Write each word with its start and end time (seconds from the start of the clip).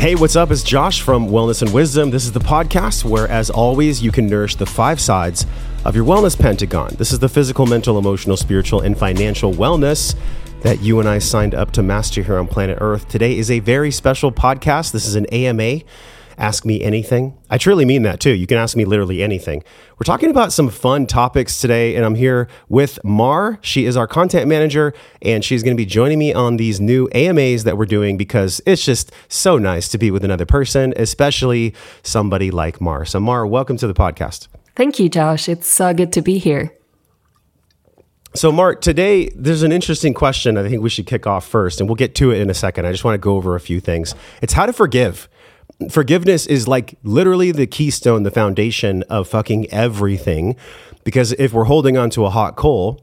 Hey, 0.00 0.14
what's 0.14 0.34
up? 0.34 0.50
It's 0.50 0.62
Josh 0.62 1.02
from 1.02 1.28
Wellness 1.28 1.60
and 1.60 1.74
Wisdom. 1.74 2.08
This 2.08 2.24
is 2.24 2.32
the 2.32 2.40
podcast 2.40 3.04
where, 3.04 3.28
as 3.28 3.50
always, 3.50 4.02
you 4.02 4.10
can 4.10 4.26
nourish 4.28 4.56
the 4.56 4.64
five 4.64 4.98
sides 4.98 5.44
of 5.84 5.94
your 5.94 6.06
wellness 6.06 6.40
pentagon. 6.40 6.94
This 6.96 7.12
is 7.12 7.18
the 7.18 7.28
physical, 7.28 7.66
mental, 7.66 7.98
emotional, 7.98 8.38
spiritual, 8.38 8.80
and 8.80 8.96
financial 8.96 9.52
wellness 9.52 10.16
that 10.62 10.80
you 10.80 11.00
and 11.00 11.08
I 11.08 11.18
signed 11.18 11.54
up 11.54 11.72
to 11.72 11.82
master 11.82 12.22
here 12.22 12.38
on 12.38 12.48
planet 12.48 12.78
Earth. 12.80 13.10
Today 13.10 13.36
is 13.36 13.50
a 13.50 13.58
very 13.58 13.90
special 13.90 14.32
podcast. 14.32 14.92
This 14.92 15.04
is 15.04 15.16
an 15.16 15.26
AMA 15.26 15.82
ask 16.40 16.64
me 16.64 16.82
anything. 16.82 17.36
I 17.50 17.58
truly 17.58 17.84
mean 17.84 18.02
that 18.02 18.18
too. 18.18 18.32
You 18.32 18.46
can 18.46 18.56
ask 18.56 18.76
me 18.76 18.84
literally 18.84 19.22
anything. 19.22 19.62
We're 19.98 20.04
talking 20.04 20.30
about 20.30 20.52
some 20.52 20.70
fun 20.70 21.06
topics 21.06 21.60
today, 21.60 21.94
and 21.94 22.04
I'm 22.04 22.14
here 22.14 22.48
with 22.68 22.98
Mar. 23.04 23.58
She 23.60 23.84
is 23.84 23.96
our 23.96 24.06
content 24.06 24.48
manager, 24.48 24.94
and 25.20 25.44
she's 25.44 25.62
going 25.62 25.76
to 25.76 25.80
be 25.80 25.86
joining 25.86 26.18
me 26.18 26.32
on 26.32 26.56
these 26.56 26.80
new 26.80 27.08
AMAs 27.14 27.64
that 27.64 27.76
we're 27.76 27.86
doing 27.86 28.16
because 28.16 28.60
it's 28.66 28.84
just 28.84 29.12
so 29.28 29.58
nice 29.58 29.88
to 29.88 29.98
be 29.98 30.10
with 30.10 30.24
another 30.24 30.46
person, 30.46 30.94
especially 30.96 31.74
somebody 32.02 32.50
like 32.50 32.80
Mar. 32.80 33.04
So, 33.04 33.20
Mar, 33.20 33.46
welcome 33.46 33.76
to 33.76 33.86
the 33.86 33.94
podcast. 33.94 34.48
Thank 34.74 34.98
you, 34.98 35.10
Josh. 35.10 35.48
It's 35.48 35.68
so 35.68 35.92
good 35.92 36.12
to 36.14 36.22
be 36.22 36.38
here. 36.38 36.74
So, 38.32 38.52
Mark, 38.52 38.80
today 38.80 39.28
there's 39.34 39.64
an 39.64 39.72
interesting 39.72 40.14
question 40.14 40.56
I 40.56 40.68
think 40.68 40.82
we 40.82 40.88
should 40.88 41.06
kick 41.06 41.26
off 41.26 41.46
first, 41.46 41.80
and 41.80 41.88
we'll 41.88 41.96
get 41.96 42.14
to 42.14 42.30
it 42.30 42.40
in 42.40 42.48
a 42.48 42.54
second. 42.54 42.86
I 42.86 42.92
just 42.92 43.04
want 43.04 43.14
to 43.14 43.18
go 43.18 43.36
over 43.36 43.56
a 43.56 43.60
few 43.60 43.80
things. 43.80 44.14
It's 44.40 44.52
how 44.52 44.66
to 44.66 44.72
forgive 44.72 45.28
forgiveness 45.88 46.46
is 46.46 46.68
like 46.68 46.96
literally 47.02 47.52
the 47.52 47.66
keystone, 47.66 48.22
the 48.22 48.30
foundation 48.30 49.02
of 49.04 49.28
fucking 49.28 49.70
everything. 49.70 50.56
Because 51.04 51.32
if 51.32 51.52
we're 51.52 51.64
holding 51.64 51.96
on 51.96 52.10
to 52.10 52.26
a 52.26 52.30
hot 52.30 52.56
coal, 52.56 53.00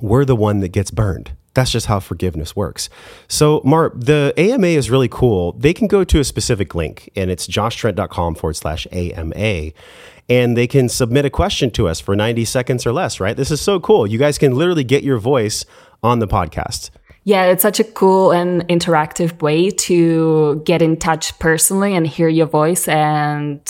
we're 0.00 0.24
the 0.24 0.36
one 0.36 0.60
that 0.60 0.68
gets 0.68 0.90
burned. 0.90 1.32
That's 1.54 1.70
just 1.70 1.86
how 1.86 2.00
forgiveness 2.00 2.54
works. 2.54 2.90
So, 3.28 3.62
Mark, 3.64 3.94
the 3.96 4.34
AMA 4.36 4.66
is 4.66 4.90
really 4.90 5.08
cool. 5.08 5.52
They 5.52 5.72
can 5.72 5.86
go 5.86 6.04
to 6.04 6.20
a 6.20 6.24
specific 6.24 6.74
link, 6.74 7.10
and 7.16 7.30
it's 7.30 7.46
joshtrent.com 7.46 8.34
forward 8.34 8.56
slash 8.56 8.86
AMA. 8.92 9.72
And 10.28 10.56
they 10.56 10.66
can 10.66 10.90
submit 10.90 11.24
a 11.24 11.30
question 11.30 11.70
to 11.72 11.88
us 11.88 11.98
for 11.98 12.14
90 12.14 12.44
seconds 12.44 12.84
or 12.84 12.92
less, 12.92 13.20
right? 13.20 13.34
This 13.36 13.50
is 13.50 13.62
so 13.62 13.80
cool. 13.80 14.06
You 14.06 14.18
guys 14.18 14.36
can 14.36 14.54
literally 14.54 14.84
get 14.84 15.02
your 15.02 15.16
voice 15.16 15.64
on 16.02 16.18
the 16.18 16.28
podcast. 16.28 16.90
Yeah, 17.26 17.46
it's 17.46 17.62
such 17.62 17.80
a 17.80 17.84
cool 17.84 18.30
and 18.30 18.62
interactive 18.68 19.42
way 19.42 19.70
to 19.70 20.62
get 20.64 20.80
in 20.80 20.96
touch 20.96 21.36
personally 21.40 21.96
and 21.96 22.06
hear 22.06 22.28
your 22.28 22.46
voice 22.46 22.86
and 22.86 23.60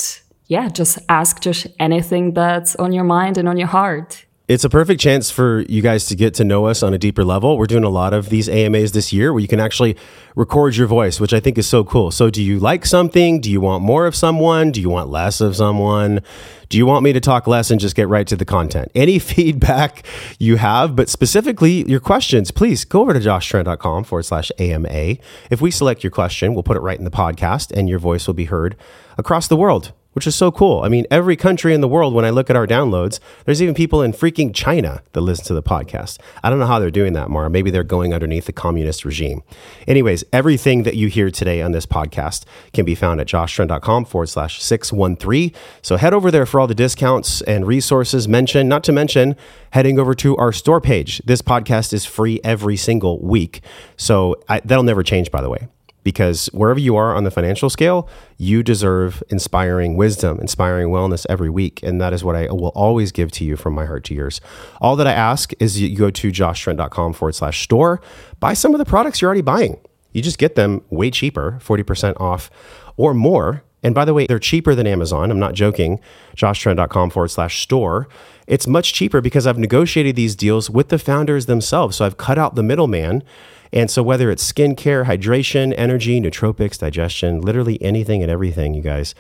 yeah, 0.47 0.69
just 0.69 0.99
ask 1.09 1.41
just 1.41 1.67
anything 1.81 2.35
that's 2.35 2.77
on 2.77 2.93
your 2.93 3.05
mind 3.05 3.39
and 3.39 3.49
on 3.49 3.57
your 3.57 3.67
heart. 3.69 4.26
It's 4.49 4.63
a 4.63 4.71
perfect 4.71 5.01
chance 5.01 5.29
for 5.29 5.65
you 5.69 5.83
guys 5.83 6.07
to 6.07 6.15
get 6.15 6.35
to 6.35 6.45
know 6.45 6.67
us 6.67 6.85
on 6.85 6.95
a 6.95 6.99
deeper 6.99 7.25
level. 7.25 7.59
We're 7.59 7.67
doing 7.67 7.83
a 7.83 7.89
lot 7.89 8.15
of 8.15 8.29
these 8.29 8.49
AMAs 8.49 8.93
this 8.93 9.13
year 9.13 9.33
where 9.33 9.41
you 9.41 9.49
can 9.49 9.59
actually 9.59 9.97
record 10.37 10.77
your 10.77 10.87
voice, 10.87 11.19
which 11.19 11.33
I 11.33 11.41
think 11.41 11.59
is 11.59 11.67
so 11.67 11.83
cool. 11.83 12.13
So, 12.13 12.31
do 12.31 12.41
you 12.41 12.61
like 12.61 12.87
something? 12.87 13.41
Do 13.41 13.51
you 13.51 13.61
want 13.61 13.83
more 13.83 14.07
of 14.07 14.15
someone? 14.15 14.71
Do 14.71 14.81
you 14.81 14.89
want 14.89 15.11
less 15.11 15.41
of 15.41 15.57
someone? 15.57 16.21
Do 16.69 16.79
you 16.79 16.87
want 16.87 17.03
me 17.03 17.13
to 17.13 17.19
talk 17.19 17.49
less 17.49 17.73
and 17.73 17.81
just 17.81 17.97
get 17.97 18.07
right 18.07 18.27
to 18.29 18.37
the 18.37 18.45
content? 18.45 18.93
Any 18.95 19.19
feedback 19.35 20.07
you 20.39 20.59
have, 20.59 20.95
but 20.95 21.09
specifically 21.09 21.85
your 21.91 22.01
questions, 22.01 22.53
please 22.53 22.85
go 22.85 23.01
over 23.01 23.15
to 23.15 23.19
joshtrent.com 23.19 24.05
forward 24.05 24.23
slash 24.23 24.53
AMA. 24.61 25.17
If 25.51 25.61
we 25.61 25.73
select 25.73 26.05
your 26.05 26.13
question, 26.13 26.55
we'll 26.55 26.63
put 26.63 26.77
it 26.77 26.81
right 26.81 26.99
in 26.99 27.05
the 27.05 27.11
podcast 27.11 27.73
and 27.77 27.89
your 27.89 27.99
voice 27.99 28.29
will 28.29 28.35
be 28.35 28.45
heard 28.45 28.77
across 29.19 29.49
the 29.49 29.57
world 29.57 29.93
which 30.17 30.27
is 30.27 30.35
so 30.35 30.51
cool. 30.51 30.81
I 30.81 30.89
mean, 30.89 31.05
every 31.11 31.37
country 31.37 31.75
in 31.75 31.83
the 31.83 31.89
world, 31.89 32.15
when 32.15 32.25
I 32.25 32.31
look 32.31 32.49
at 32.49 32.57
our 32.57 32.67
downloads, 32.67 33.21
there's 33.45 33.61
even 33.61 33.75
people 33.75 34.01
in 34.01 34.13
freaking 34.13 34.51
China 34.55 35.03
that 35.13 35.21
listen 35.21 35.45
to 35.45 35.53
the 35.53 35.63
podcast. 35.63 36.19
I 36.43 36.49
don't 36.49 36.59
know 36.59 36.65
how 36.65 36.79
they're 36.79 36.91
doing 36.91 37.13
that, 37.13 37.29
Mara. 37.29 37.51
Maybe 37.51 37.71
they're 37.71 37.85
going 37.85 38.15
underneath 38.15 38.47
the 38.47 38.55
communist 38.55 39.05
regime. 39.05 39.43
Anyways, 39.87 40.25
everything 40.33 40.85
that 40.85 40.97
you 40.97 41.09
hear 41.09 41.31
today 41.31 41.61
on 41.61 41.73
this 41.73 41.85
podcast 41.85 42.47
can 42.73 42.87
be 42.87 42.95
found 42.95 43.21
at 43.21 43.27
joshtrent.com 43.27 44.07
forward 44.07 44.31
slash 44.31 44.63
613. 44.63 45.53
So 45.83 45.99
head 45.99 46.15
over 46.15 46.31
there 46.31 46.47
for 46.47 46.61
all 46.61 46.67
the 46.67 46.75
discounts 46.75 47.43
and 47.43 47.67
resources 47.67 48.27
mentioned, 48.27 48.71
not 48.71 48.85
to 48.85 48.93
mention 48.93 49.37
heading 49.73 49.99
over 49.99 50.15
to 50.15 50.35
our 50.39 50.51
store 50.51 50.81
page. 50.81 51.21
This 51.27 51.43
podcast 51.43 51.93
is 51.93 52.07
free 52.07 52.41
every 52.43 52.79
single 52.79 53.21
week. 53.21 53.61
So 53.99 54.37
I, 54.49 54.61
that'll 54.61 54.83
never 54.83 55.03
change, 55.03 55.31
by 55.31 55.43
the 55.43 55.51
way 55.51 55.69
because 56.07 56.47
wherever 56.53 56.79
you 56.79 56.95
are 56.95 57.17
on 57.17 57.25
the 57.25 57.33
financial 57.33 57.69
scale, 57.69 58.09
you 58.37 58.63
deserve 58.63 59.25
inspiring 59.29 59.97
wisdom, 59.97 60.39
inspiring 60.39 60.91
wellness 60.91 61.27
every 61.29 61.51
week. 61.51 61.83
And 61.83 62.01
that 62.01 62.13
is 62.13 62.23
what 62.23 62.37
I 62.37 62.47
will 62.47 62.71
always 62.77 63.11
give 63.11 63.33
to 63.33 63.45
you 63.45 63.57
from 63.57 63.75
my 63.75 63.87
heart 63.87 64.05
to 64.05 64.15
yours. 64.15 64.41
All 64.81 64.95
that 64.95 65.09
I 65.09 65.13
ask 65.13 65.51
is 65.59 65.81
you 65.81 65.97
go 65.97 66.13
to 66.13 66.29
joshtrent.com 66.31 67.13
forward 67.15 67.35
slash 67.35 67.61
store, 67.61 68.01
buy 68.39 68.55
some 68.55 68.73
of 68.73 68.79
the 68.79 68.85
products 68.85 69.21
you're 69.21 69.29
already 69.29 69.41
buying. 69.43 69.81
You 70.13 70.23
just 70.23 70.39
get 70.39 70.55
them 70.55 70.85
way 70.91 71.11
cheaper, 71.11 71.59
40% 71.61 72.21
off 72.21 72.51
or 72.97 73.13
more. 73.13 73.65
And 73.83 73.93
by 73.93 74.05
the 74.05 74.15
way, 74.15 74.29
they're 74.29 74.39
cheaper 74.39 74.77
than 74.77 74.87
Amazon. 74.87 75.33
I'm 75.33 75.41
not 75.41 75.55
joking. 75.55 75.99
joshtrent.com 76.37 77.11
forward 77.11 77.33
slash 77.33 77.61
store. 77.61 78.07
It's 78.47 78.69
much 78.69 78.95
cheaper 78.95 79.21
because 79.21 79.45
I've 79.45 79.59
negotiated 79.59 80.15
these 80.15 80.37
deals 80.37 80.71
with 80.71 80.91
the 80.91 81.01
founders 81.01 81.47
themselves. 81.47 81.97
So 81.97 82.07
I've 82.07 82.17
cut 82.17 82.39
out 82.39 82.55
the 82.55 82.63
middleman 82.63 83.25
and 83.73 83.91
so, 83.91 84.03
whether 84.03 84.31
it's 84.31 84.51
skincare, 84.51 85.05
hydration, 85.05 85.75
energy, 85.77 86.21
nootropics, 86.21 86.79
digestion, 86.79 87.41
literally 87.41 87.81
anything 87.83 88.23
and 88.23 88.31
everything, 88.31 88.75
you 88.75 88.83
guys, 88.83 89.15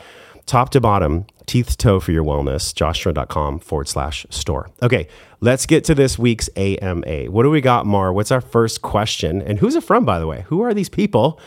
top 0.46 0.70
to 0.70 0.80
bottom, 0.80 1.26
teeth 1.46 1.70
to 1.70 1.76
toe 1.76 2.00
for 2.00 2.12
your 2.12 2.24
wellness, 2.24 2.72
joshtrent.com 2.72 3.58
forward 3.60 3.88
slash 3.88 4.26
store. 4.30 4.70
Okay, 4.82 5.08
let's 5.40 5.66
get 5.66 5.84
to 5.84 5.94
this 5.94 6.18
week's 6.18 6.48
AMA. 6.56 7.24
What 7.30 7.42
do 7.42 7.50
we 7.50 7.60
got, 7.60 7.86
Mar? 7.86 8.12
What's 8.12 8.32
our 8.32 8.40
first 8.40 8.82
question? 8.82 9.42
And 9.42 9.58
who's 9.58 9.74
it 9.74 9.84
from, 9.84 10.04
by 10.04 10.18
the 10.18 10.26
way? 10.26 10.44
Who 10.48 10.62
are 10.62 10.74
these 10.74 10.88
people 10.88 11.40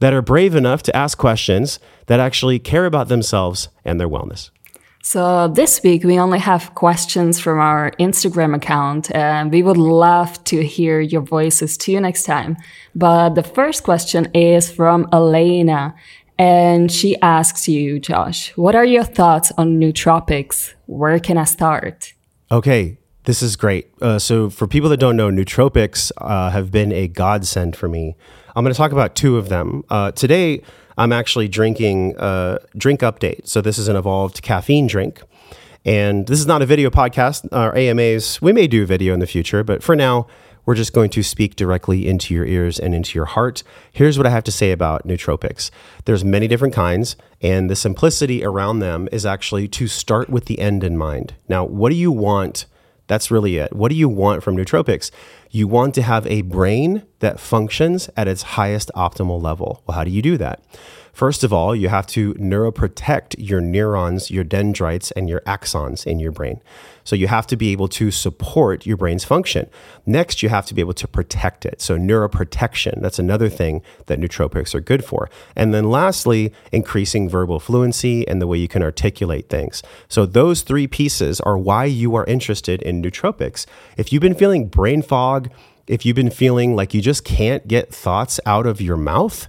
that 0.00 0.12
are 0.12 0.22
brave 0.22 0.54
enough 0.54 0.82
to 0.84 0.96
ask 0.96 1.18
questions 1.18 1.78
that 2.06 2.20
actually 2.20 2.58
care 2.58 2.86
about 2.86 3.08
themselves 3.08 3.68
and 3.84 4.00
their 4.00 4.08
wellness? 4.08 4.50
So 5.02 5.48
this 5.48 5.82
week 5.82 6.04
we 6.04 6.18
only 6.18 6.38
have 6.38 6.74
questions 6.74 7.40
from 7.40 7.58
our 7.58 7.90
Instagram 7.92 8.54
account 8.54 9.10
and 9.14 9.50
we 9.50 9.62
would 9.62 9.78
love 9.78 10.42
to 10.44 10.62
hear 10.62 11.00
your 11.00 11.22
voices 11.22 11.78
too 11.78 11.98
next 12.00 12.24
time. 12.24 12.58
But 12.94 13.30
the 13.30 13.42
first 13.42 13.82
question 13.82 14.28
is 14.34 14.70
from 14.70 15.08
Alaina 15.10 15.94
and 16.38 16.92
she 16.92 17.20
asks 17.20 17.66
you, 17.66 17.98
Josh, 17.98 18.54
what 18.56 18.74
are 18.74 18.84
your 18.84 19.04
thoughts 19.04 19.52
on 19.56 19.80
nootropics? 19.80 20.74
Where 20.86 21.18
can 21.18 21.38
I 21.38 21.44
start? 21.44 22.12
Okay, 22.50 22.98
this 23.24 23.42
is 23.42 23.56
great. 23.56 23.90
Uh, 24.00 24.18
so, 24.18 24.48
for 24.48 24.66
people 24.66 24.88
that 24.90 24.96
don't 24.96 25.16
know, 25.16 25.30
nootropics 25.30 26.10
uh, 26.16 26.50
have 26.50 26.70
been 26.70 26.92
a 26.92 27.08
godsend 27.08 27.76
for 27.76 27.88
me. 27.88 28.16
I'm 28.56 28.64
going 28.64 28.72
to 28.72 28.76
talk 28.76 28.92
about 28.92 29.14
two 29.14 29.36
of 29.36 29.50
them. 29.50 29.84
Uh, 29.90 30.12
today, 30.12 30.62
I'm 30.98 31.12
actually 31.12 31.48
drinking 31.48 32.14
a 32.18 32.58
drink 32.76 33.00
update. 33.00 33.46
So 33.46 33.60
this 33.60 33.78
is 33.78 33.88
an 33.88 33.96
evolved 33.96 34.42
caffeine 34.42 34.86
drink. 34.86 35.22
And 35.84 36.26
this 36.26 36.38
is 36.38 36.46
not 36.46 36.60
a 36.60 36.66
video 36.66 36.90
podcast. 36.90 37.48
Our 37.52 37.74
AMAs, 37.74 38.42
we 38.42 38.52
may 38.52 38.66
do 38.66 38.84
video 38.84 39.14
in 39.14 39.20
the 39.20 39.26
future, 39.26 39.64
but 39.64 39.82
for 39.82 39.96
now, 39.96 40.26
we're 40.66 40.74
just 40.74 40.92
going 40.92 41.08
to 41.10 41.22
speak 41.22 41.56
directly 41.56 42.06
into 42.06 42.34
your 42.34 42.44
ears 42.44 42.78
and 42.78 42.94
into 42.94 43.18
your 43.18 43.24
heart. 43.24 43.62
Here's 43.90 44.18
what 44.18 44.26
I 44.26 44.30
have 44.30 44.44
to 44.44 44.52
say 44.52 44.72
about 44.72 45.08
nootropics. 45.08 45.70
There's 46.04 46.22
many 46.22 46.46
different 46.48 46.74
kinds, 46.74 47.16
and 47.40 47.70
the 47.70 47.74
simplicity 47.74 48.44
around 48.44 48.80
them 48.80 49.08
is 49.10 49.24
actually 49.24 49.68
to 49.68 49.88
start 49.88 50.28
with 50.28 50.44
the 50.44 50.58
end 50.58 50.84
in 50.84 50.98
mind. 50.98 51.34
Now, 51.48 51.64
what 51.64 51.88
do 51.88 51.96
you 51.96 52.12
want? 52.12 52.66
That's 53.06 53.30
really 53.30 53.56
it. 53.56 53.74
What 53.74 53.88
do 53.88 53.96
you 53.96 54.08
want 54.08 54.42
from 54.42 54.56
nootropics? 54.56 55.10
You 55.52 55.66
want 55.66 55.96
to 55.96 56.02
have 56.02 56.28
a 56.28 56.42
brain 56.42 57.02
that 57.18 57.40
functions 57.40 58.08
at 58.16 58.28
its 58.28 58.42
highest 58.42 58.90
optimal 58.94 59.42
level. 59.42 59.82
Well, 59.86 59.96
how 59.96 60.04
do 60.04 60.10
you 60.10 60.22
do 60.22 60.36
that? 60.36 60.62
First 61.12 61.42
of 61.42 61.52
all, 61.52 61.74
you 61.74 61.88
have 61.88 62.06
to 62.08 62.34
neuroprotect 62.34 63.34
your 63.36 63.60
neurons, 63.60 64.30
your 64.30 64.44
dendrites, 64.44 65.10
and 65.10 65.28
your 65.28 65.40
axons 65.40 66.06
in 66.06 66.20
your 66.20 66.30
brain. 66.30 66.62
So 67.02 67.16
you 67.16 67.26
have 67.26 67.46
to 67.48 67.56
be 67.56 67.72
able 67.72 67.88
to 67.88 68.10
support 68.10 68.86
your 68.86 68.96
brain's 68.96 69.24
function. 69.24 69.68
Next, 70.06 70.42
you 70.42 70.48
have 70.48 70.66
to 70.66 70.74
be 70.74 70.80
able 70.80 70.94
to 70.94 71.08
protect 71.08 71.66
it. 71.66 71.80
So 71.80 71.98
neuroprotection, 71.98 73.00
that's 73.00 73.18
another 73.18 73.48
thing 73.48 73.82
that 74.06 74.20
nootropics 74.20 74.74
are 74.74 74.80
good 74.80 75.04
for. 75.04 75.28
And 75.56 75.74
then 75.74 75.90
lastly, 75.90 76.52
increasing 76.70 77.28
verbal 77.28 77.58
fluency 77.58 78.26
and 78.28 78.40
the 78.40 78.46
way 78.46 78.58
you 78.58 78.68
can 78.68 78.82
articulate 78.82 79.48
things. 79.48 79.82
So 80.08 80.26
those 80.26 80.62
three 80.62 80.86
pieces 80.86 81.40
are 81.40 81.58
why 81.58 81.86
you 81.86 82.14
are 82.14 82.24
interested 82.26 82.80
in 82.82 83.02
nootropics. 83.02 83.66
If 83.96 84.12
you've 84.12 84.22
been 84.22 84.34
feeling 84.34 84.68
brain 84.68 85.02
fog, 85.02 85.39
if 85.86 86.06
you've 86.06 86.16
been 86.16 86.30
feeling 86.30 86.76
like 86.76 86.94
you 86.94 87.00
just 87.00 87.24
can't 87.24 87.66
get 87.66 87.92
thoughts 87.92 88.38
out 88.46 88.66
of 88.66 88.80
your 88.80 88.96
mouth, 88.96 89.48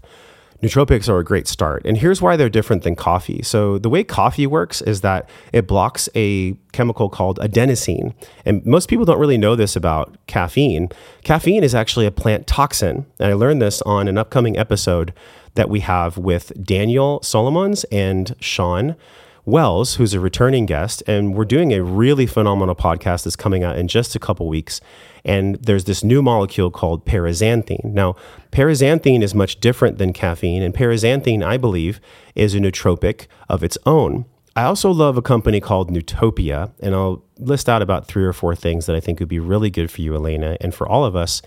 nootropics 0.62 1.10
are 1.10 1.20
a 1.20 1.24
great 1.24 1.48
start. 1.48 1.86
And 1.86 1.98
here's 1.98 2.22
why 2.22 2.36
they're 2.36 2.50
different 2.50 2.84
than 2.84 2.96
coffee. 2.96 3.42
So, 3.44 3.78
the 3.78 3.90
way 3.90 4.04
coffee 4.04 4.48
works 4.48 4.82
is 4.82 5.02
that 5.02 5.30
it 5.54 5.68
blocks 5.68 6.08
a 6.16 6.54
chemical 6.72 7.10
called 7.10 7.40
adenosine. 7.40 8.14
And 8.46 8.66
most 8.66 8.90
people 8.90 9.06
don't 9.06 9.20
really 9.20 9.38
know 9.38 9.56
this 9.56 9.76
about 9.76 10.18
caffeine. 10.28 10.90
Caffeine 11.24 11.64
is 11.64 11.76
actually 11.76 12.06
a 12.06 12.12
plant 12.12 12.48
toxin. 12.48 13.06
And 13.20 13.32
I 13.32 13.34
learned 13.34 13.62
this 13.62 13.82
on 13.84 14.08
an 14.08 14.18
upcoming 14.18 14.58
episode 14.58 15.14
that 15.56 15.70
we 15.70 15.82
have 15.82 16.18
with 16.18 16.54
Daniel 16.64 17.22
Solomons 17.24 17.84
and 17.86 18.36
Shawn 18.40 18.96
Wells, 19.44 19.96
who's 19.96 20.14
a 20.14 20.20
returning 20.20 20.68
guest, 20.68 21.02
and 21.08 21.34
we're 21.34 21.46
doing 21.46 21.74
a 21.74 21.84
really 21.84 22.28
phenomenal 22.28 22.76
podcast 22.76 23.24
that's 23.24 23.36
coming 23.36 23.64
out 23.64 23.76
in 23.76 23.88
just 23.88 24.16
a 24.16 24.20
couple 24.20 24.48
weeks. 24.48 24.80
And 25.24 25.56
there's 25.56 25.86
this 25.86 26.04
new 26.04 26.22
molecule 26.22 26.72
called 26.72 27.06
paraxanthine. 27.06 27.86
Now, 27.86 28.16
paraxanthine 28.52 29.22
is 29.22 29.36
much 29.36 29.60
different 29.60 29.98
than 29.98 30.14
caffeine, 30.14 30.64
and 30.64 30.74
paraxanthine, 30.74 31.44
I 31.44 31.58
believe, 31.58 32.00
is 32.36 32.56
a 32.56 32.60
nootropic 32.60 33.28
of 33.50 33.64
its 33.64 33.78
own. 33.86 34.26
I 34.56 34.64
also 34.64 34.92
love 34.92 35.16
a 35.18 35.22
company 35.22 35.62
called 35.62 35.92
Nootopia, 35.92 36.72
and 36.82 36.94
I'll 36.94 37.24
list 37.38 37.70
out 37.70 37.82
about 37.82 38.06
three 38.06 38.26
or 38.26 38.34
four 38.34 38.54
things 38.56 38.86
that 38.86 38.96
I 38.96 39.00
think 39.00 39.20
would 39.20 39.30
be 39.30 39.40
really 39.40 39.70
good 39.70 39.90
for 39.90 40.02
you, 40.02 40.16
Alaina, 40.16 40.58
and 40.60 40.76
for 40.76 40.88
all 40.88 41.06
of 41.06 41.16
us 41.16 41.42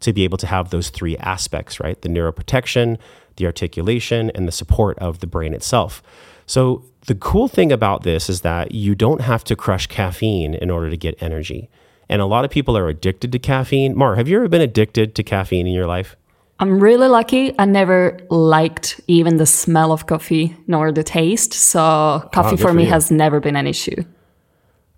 to 0.00 0.12
be 0.12 0.24
able 0.24 0.38
to 0.38 0.46
have 0.46 0.70
those 0.70 0.90
three 0.90 1.16
aspects, 1.18 1.80
right? 1.80 2.00
The 2.00 2.08
neuroprotection, 2.08 2.98
the 3.36 3.46
articulation, 3.46 4.30
and 4.34 4.46
the 4.46 4.52
support 4.52 4.98
of 4.98 5.20
the 5.20 5.26
brain 5.26 5.54
itself. 5.54 6.02
So, 6.46 6.84
the 7.06 7.14
cool 7.14 7.48
thing 7.48 7.72
about 7.72 8.02
this 8.02 8.28
is 8.28 8.42
that 8.42 8.72
you 8.72 8.94
don't 8.94 9.22
have 9.22 9.42
to 9.44 9.56
crush 9.56 9.86
caffeine 9.86 10.52
in 10.52 10.70
order 10.70 10.90
to 10.90 10.96
get 10.98 11.20
energy. 11.22 11.70
And 12.10 12.20
a 12.20 12.26
lot 12.26 12.44
of 12.44 12.50
people 12.50 12.76
are 12.76 12.88
addicted 12.88 13.30
to 13.30 13.38
caffeine. 13.38 13.96
Mar, 13.96 14.16
have 14.16 14.26
you 14.26 14.36
ever 14.36 14.48
been 14.48 14.60
addicted 14.60 15.14
to 15.14 15.22
caffeine 15.22 15.68
in 15.68 15.72
your 15.72 15.86
life? 15.86 16.16
I'm 16.58 16.80
really 16.80 17.06
lucky. 17.06 17.54
I 17.56 17.66
never 17.66 18.18
liked 18.28 19.00
even 19.06 19.36
the 19.36 19.46
smell 19.46 19.92
of 19.92 20.06
coffee 20.06 20.56
nor 20.66 20.90
the 20.90 21.04
taste. 21.04 21.54
So, 21.54 22.28
coffee 22.34 22.56
for, 22.56 22.68
for 22.68 22.72
me 22.74 22.84
has 22.86 23.12
never 23.12 23.38
been 23.38 23.54
an 23.54 23.68
issue. 23.68 24.04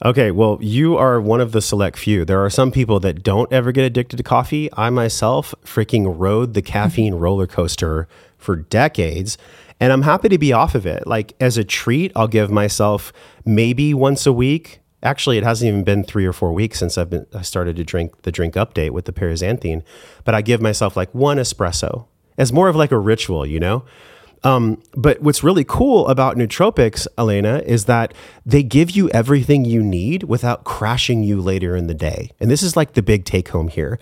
Okay, 0.02 0.30
well, 0.30 0.58
you 0.62 0.96
are 0.96 1.20
one 1.20 1.42
of 1.42 1.52
the 1.52 1.60
select 1.60 1.98
few. 1.98 2.24
There 2.24 2.42
are 2.42 2.50
some 2.50 2.72
people 2.72 2.98
that 3.00 3.22
don't 3.22 3.52
ever 3.52 3.72
get 3.72 3.84
addicted 3.84 4.16
to 4.16 4.22
coffee. 4.22 4.70
I 4.72 4.88
myself 4.88 5.54
freaking 5.64 6.14
rode 6.18 6.54
the 6.54 6.62
caffeine 6.62 7.14
roller 7.26 7.46
coaster 7.46 8.08
for 8.38 8.56
decades, 8.56 9.36
and 9.78 9.92
I'm 9.92 10.02
happy 10.02 10.30
to 10.30 10.38
be 10.38 10.52
off 10.52 10.74
of 10.74 10.86
it. 10.86 11.06
Like 11.06 11.34
as 11.40 11.58
a 11.58 11.62
treat, 11.62 12.10
I'll 12.16 12.26
give 12.26 12.50
myself 12.50 13.12
maybe 13.44 13.92
once 13.92 14.26
a 14.26 14.32
week. 14.32 14.80
Actually, 15.02 15.36
it 15.36 15.44
hasn't 15.44 15.68
even 15.68 15.84
been 15.84 16.04
three 16.04 16.24
or 16.24 16.32
four 16.32 16.52
weeks 16.52 16.78
since 16.78 16.96
I've 16.96 17.10
been 17.10 17.26
I 17.34 17.42
started 17.42 17.76
to 17.76 17.84
drink 17.84 18.22
the 18.22 18.32
drink 18.32 18.54
update 18.54 18.90
with 18.90 19.04
the 19.04 19.12
paraxanthine, 19.12 19.82
but 20.24 20.34
I 20.34 20.42
give 20.42 20.60
myself 20.60 20.96
like 20.96 21.12
one 21.14 21.38
espresso 21.38 22.06
as 22.38 22.52
more 22.52 22.68
of 22.68 22.76
like 22.76 22.92
a 22.92 22.98
ritual, 22.98 23.44
you 23.46 23.60
know. 23.60 23.84
Um, 24.44 24.82
but 24.96 25.20
what's 25.22 25.44
really 25.44 25.64
cool 25.64 26.08
about 26.08 26.36
nootropics, 26.36 27.06
Alaina, 27.16 27.62
is 27.64 27.84
that 27.84 28.12
they 28.44 28.62
give 28.62 28.90
you 28.90 29.08
everything 29.10 29.64
you 29.64 29.82
need 29.82 30.24
without 30.24 30.64
crashing 30.64 31.22
you 31.22 31.40
later 31.40 31.76
in 31.76 31.86
the 31.86 31.94
day. 31.94 32.30
And 32.40 32.50
this 32.50 32.62
is 32.62 32.76
like 32.76 32.94
the 32.94 33.02
big 33.02 33.24
take 33.24 33.48
home 33.50 33.68
here. 33.68 34.00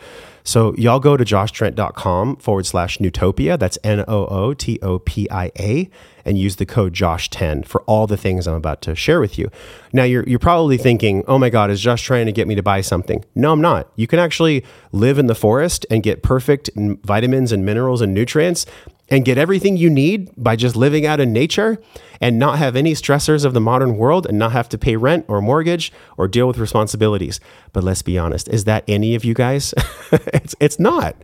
So 0.51 0.75
y'all 0.75 0.99
go 0.99 1.17
to 1.17 1.25
joshtrent.com 1.25 2.39
forward 2.39 2.67
slash 2.67 2.99
Nootopia. 2.99 3.57
That's 3.57 3.79
N 3.85 4.01
O 4.09 4.27
O 4.27 4.53
T 4.53 4.81
O 4.83 4.99
P 4.99 5.31
I 5.31 5.53
A 5.61 5.89
and 6.25 6.37
use 6.37 6.57
the 6.57 6.67
code 6.67 6.93
Josh10 6.93 7.65
for 7.65 7.83
all 7.83 8.09
the 8.09 8.17
things 8.17 8.49
I'm 8.49 8.57
about 8.57 8.83
to 8.83 8.97
share 8.97 9.21
with 9.21 9.39
you. 9.39 9.49
Now 9.93 10.03
you're 10.03 10.25
you're 10.29 10.41
probably 10.41 10.77
thinking, 10.77 11.23
oh 11.29 11.39
my 11.39 11.51
God, 11.51 11.71
is 11.71 11.81
Josh 11.81 12.03
trying 12.03 12.27
to 12.27 12.33
get 12.33 12.49
me 12.49 12.57
to 12.57 12.65
buy 12.65 12.81
something? 12.81 13.25
No, 13.37 13.53
I'm 13.53 13.61
not. 13.61 13.93
You 13.95 14.09
can 14.09 14.19
actually 14.19 14.65
live 14.91 15.21
in 15.21 15.29
the 15.29 15.37
forest 15.37 15.87
and 15.89 16.03
get 16.03 16.25
perfect 16.25 16.69
vitamins 16.75 17.53
and 17.53 17.65
minerals 17.65 18.01
and 18.01 18.13
nutrients 18.13 18.67
and 19.11 19.25
get 19.25 19.37
everything 19.37 19.77
you 19.77 19.91
need 19.91 20.31
by 20.37 20.57
just 20.57 20.77
living 20.77 21.05
out 21.05 21.21
in 21.21 21.33
nature 21.33 21.79
and 22.21 22.39
not 22.39 22.59
have 22.59 22.77
any 22.77 22.93
stressors 22.93 23.45
of 23.45 23.55
the 23.55 23.61
modern 23.61 23.97
world 23.97 24.27
and 24.27 24.39
not 24.39 24.53
have 24.53 24.69
to 24.69 24.79
pay 24.79 24.97
rent 24.97 25.25
or 25.27 25.41
mortgage 25.41 25.93
or 26.17 26.29
deal 26.29 26.47
with 26.47 26.59
responsibilities. 26.59 27.41
But 27.73 27.83
let's 27.83 28.03
be 28.03 28.19
honest, 28.19 28.49
is 28.49 28.65
that 28.65 28.85
any 28.87 29.15
of 29.15 29.25
you 29.25 29.35
guys? 29.35 29.75
it's, 30.13 30.55
it's 30.61 30.79
not. 30.79 31.17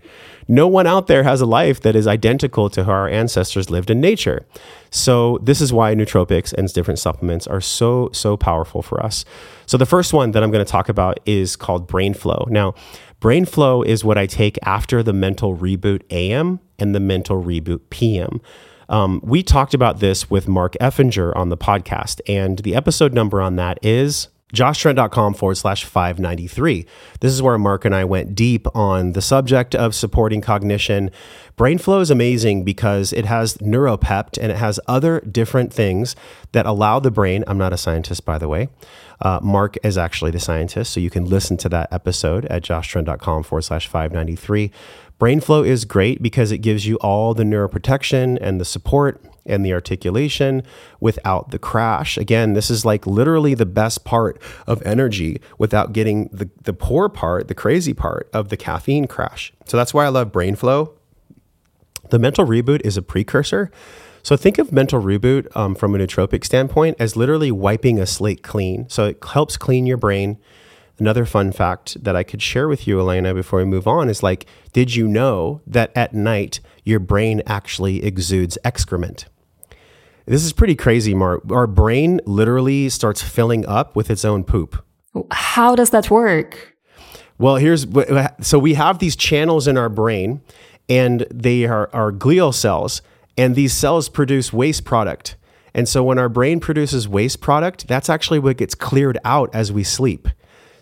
No 0.49 0.69
one 0.69 0.87
out 0.87 1.09
there 1.09 1.25
has 1.25 1.41
a 1.41 1.47
life 1.47 1.81
that 1.81 1.97
is 1.97 2.07
identical 2.07 2.71
to 2.71 2.85
how 2.85 2.93
our 2.93 3.09
ancestors 3.09 3.69
lived 3.69 3.91
in 3.91 4.01
nature. 4.01 4.47
So, 4.91 5.39
this 5.43 5.61
is 5.61 5.73
why 5.73 5.95
nootropics 5.95 6.53
and 6.53 6.73
different 6.73 7.01
supplements 7.01 7.47
are 7.49 7.61
so, 7.61 8.11
so 8.13 8.37
powerful 8.37 8.81
for 8.81 9.03
us. 9.05 9.25
So, 9.67 9.77
the 9.77 9.87
first 9.87 10.13
one 10.13 10.31
that 10.31 10.45
I'm 10.45 10.53
going 10.53 10.65
to 10.65 10.71
talk 10.71 10.89
about 10.89 11.19
is 11.27 11.57
called 11.57 11.89
Brain 11.89 12.15
Flow. 12.15 12.47
Now, 12.49 12.75
Brain 13.27 13.45
Flow 13.45 13.83
is 13.83 14.05
what 14.05 14.17
I 14.17 14.27
take 14.27 14.57
after 14.63 15.03
the 15.03 15.13
mental 15.13 15.57
reboot 15.57 16.03
AM 16.11 16.61
and 16.79 16.95
the 16.95 17.01
mental 17.01 17.43
reboot 17.43 17.81
PM. 17.91 18.41
Um, 18.89 19.21
we 19.25 19.43
talked 19.43 19.75
about 19.75 19.99
this 19.99 20.31
with 20.31 20.47
Mark 20.47 20.77
Effinger 20.81 21.35
on 21.35 21.49
the 21.49 21.57
podcast, 21.57 22.21
and 22.29 22.61
the 22.61 22.77
episode 22.77 23.13
number 23.13 23.43
on 23.43 23.57
that 23.57 23.81
is 23.83 24.29
joshtrent.com 24.55 25.35
forward 25.35 25.57
slash 25.57 25.85
593. 25.85 26.87
This 27.21 27.33
is 27.33 27.43
where 27.43 27.59
Mark 27.59 27.85
and 27.85 27.95
I 27.95 28.05
went 28.05 28.35
deep 28.35 28.67
on 28.77 29.13
the 29.13 29.23
subject 29.23 29.75
of 29.75 29.95
supporting 29.95 30.41
cognition. 30.41 31.11
BrainFlow 31.57 32.01
is 32.01 32.11
amazing 32.11 32.63
because 32.63 33.13
it 33.13 33.25
has 33.25 33.57
Noopept 33.59 34.39
and 34.41 34.53
it 34.53 34.57
has 34.57 34.79
other 34.87 35.21
different 35.21 35.73
things 35.73 36.15
that 36.53 36.65
allow 36.65 37.01
the 37.01 37.11
brain. 37.11 37.43
I'm 37.47 37.59
not 37.59 37.73
a 37.73 37.77
scientist, 37.79 38.25
by 38.25 38.39
the 38.39 38.49
way. 38.49 38.69
Uh, 39.21 39.41
Mark 39.43 39.77
is 39.83 39.99
actually 39.99 40.31
the 40.31 40.41
scientist, 40.41 40.93
so 40.93 41.01
you 41.01 41.11
can 41.11 41.25
listen 41.25 41.57
to 41.57 41.69
that 41.71 41.93
episode 41.93 42.45
at 42.47 42.63
joshtrent.com 42.63 43.43
forward 43.43 43.63
slash 43.63 43.89
593. 43.89 44.71
BrainFlow 45.19 45.67
is 45.67 45.85
great 45.85 46.23
because 46.23 46.53
it 46.53 46.59
gives 46.59 46.87
you 46.87 46.97
all 46.97 47.35
the 47.35 47.43
neuroprotection 47.43 48.39
and 48.41 48.61
the 48.61 48.65
support 48.65 49.25
and 49.49 49.65
the 49.65 49.73
articulation 49.73 50.63
without 51.01 51.51
the 51.51 51.59
crash. 51.59 52.17
Again, 52.17 52.55
this 52.55 52.71
is 52.71 52.85
like 52.85 53.07
literally 53.07 53.55
the 53.55 53.67
best 53.67 54.05
part 54.05 54.41
of 54.67 54.83
energy 54.83 55.41
without 55.59 55.93
getting 55.93 56.29
the, 56.33 56.51
the 56.63 56.73
poor 56.73 57.09
part, 57.09 57.49
the 57.49 57.55
crazy 57.55 57.95
part 57.95 58.29
of 58.33 58.49
the 58.49 58.57
caffeine 58.57 59.07
crash. 59.07 59.53
So 59.67 59.77
that's 59.77 59.95
why 59.95 60.05
I 60.05 60.09
love 60.09 60.33
BrainFlow. 60.33 60.93
The 62.11 62.19
mental 62.19 62.47
reboot 62.47 62.83
is 62.85 62.97
a 62.97 63.03
precursor. 63.03 63.71
So 64.23 64.37
think 64.37 64.59
of 64.59 64.73
mental 64.73 65.01
reboot 65.01 65.55
um, 65.57 65.75
from 65.77 65.95
a 65.95 65.99
nootropic 65.99 66.45
standpoint 66.45 66.97
as 66.99 67.17
literally 67.17 67.53
wiping 67.53 68.01
a 68.01 68.07
slate 68.07 68.43
clean. 68.43 68.89
So 68.89 69.07
it 69.07 69.25
helps 69.25 69.57
clean 69.57 69.87
your 69.87 69.97
brain. 69.97 70.39
Another 70.99 71.27
fun 71.27 71.53
fact 71.53 72.03
that 72.03 72.17
I 72.17 72.23
could 72.23 72.43
share 72.43 72.69
with 72.69 72.87
you, 72.87 73.01
Alaina, 73.01 73.35
before 73.35 73.59
we 73.59 73.67
move 73.67 73.87
on 73.87 74.09
is 74.09 74.23
like, 74.23 74.47
did 74.73 74.95
you 74.95 75.07
know 75.07 75.61
that 75.67 75.93
at 75.95 76.15
night 76.15 76.59
your 76.85 76.99
brain 76.99 77.43
actually 77.47 78.03
exudes 78.03 78.57
excrement? 78.65 79.27
This 80.27 80.45
is 80.45 80.53
pretty 80.53 80.75
crazy, 80.75 81.15
Mark. 81.15 81.43
Our 81.51 81.69
brain 81.69 82.21
literally 82.27 82.89
starts 82.89 83.23
filling 83.23 83.65
up 83.67 83.95
with 83.95 84.11
its 84.11 84.25
own 84.25 84.43
poop. 84.43 84.85
How 85.31 85.77
does 85.77 85.91
that 85.91 86.11
work? 86.11 86.77
Well, 87.39 87.57
here's 87.57 87.87
so 88.41 88.59
we 88.59 88.75
have 88.75 88.99
these 88.99 89.15
channels 89.15 89.69
in 89.69 89.79
our 89.79 89.89
brain, 89.89 90.41
and 90.89 91.27
they 91.31 91.65
are 91.65 91.89
our 91.93 92.13
glial 92.13 92.53
cells, 92.53 93.03
and 93.39 93.55
these 93.55 93.73
cells 93.73 94.09
produce 94.09 94.53
waste 94.53 94.85
product. 94.85 95.37
And 95.75 95.89
so 95.89 96.03
when 96.03 96.19
our 96.19 96.31
brain 96.31 96.59
produces 96.59 97.07
waste 97.07 97.41
product, 97.41 97.87
that's 97.87 98.09
actually 98.09 98.39
what 98.39 98.57
gets 98.57 98.75
cleared 98.75 99.19
out 99.25 99.51
as 99.55 99.71
we 99.71 99.85
sleep. 99.85 100.29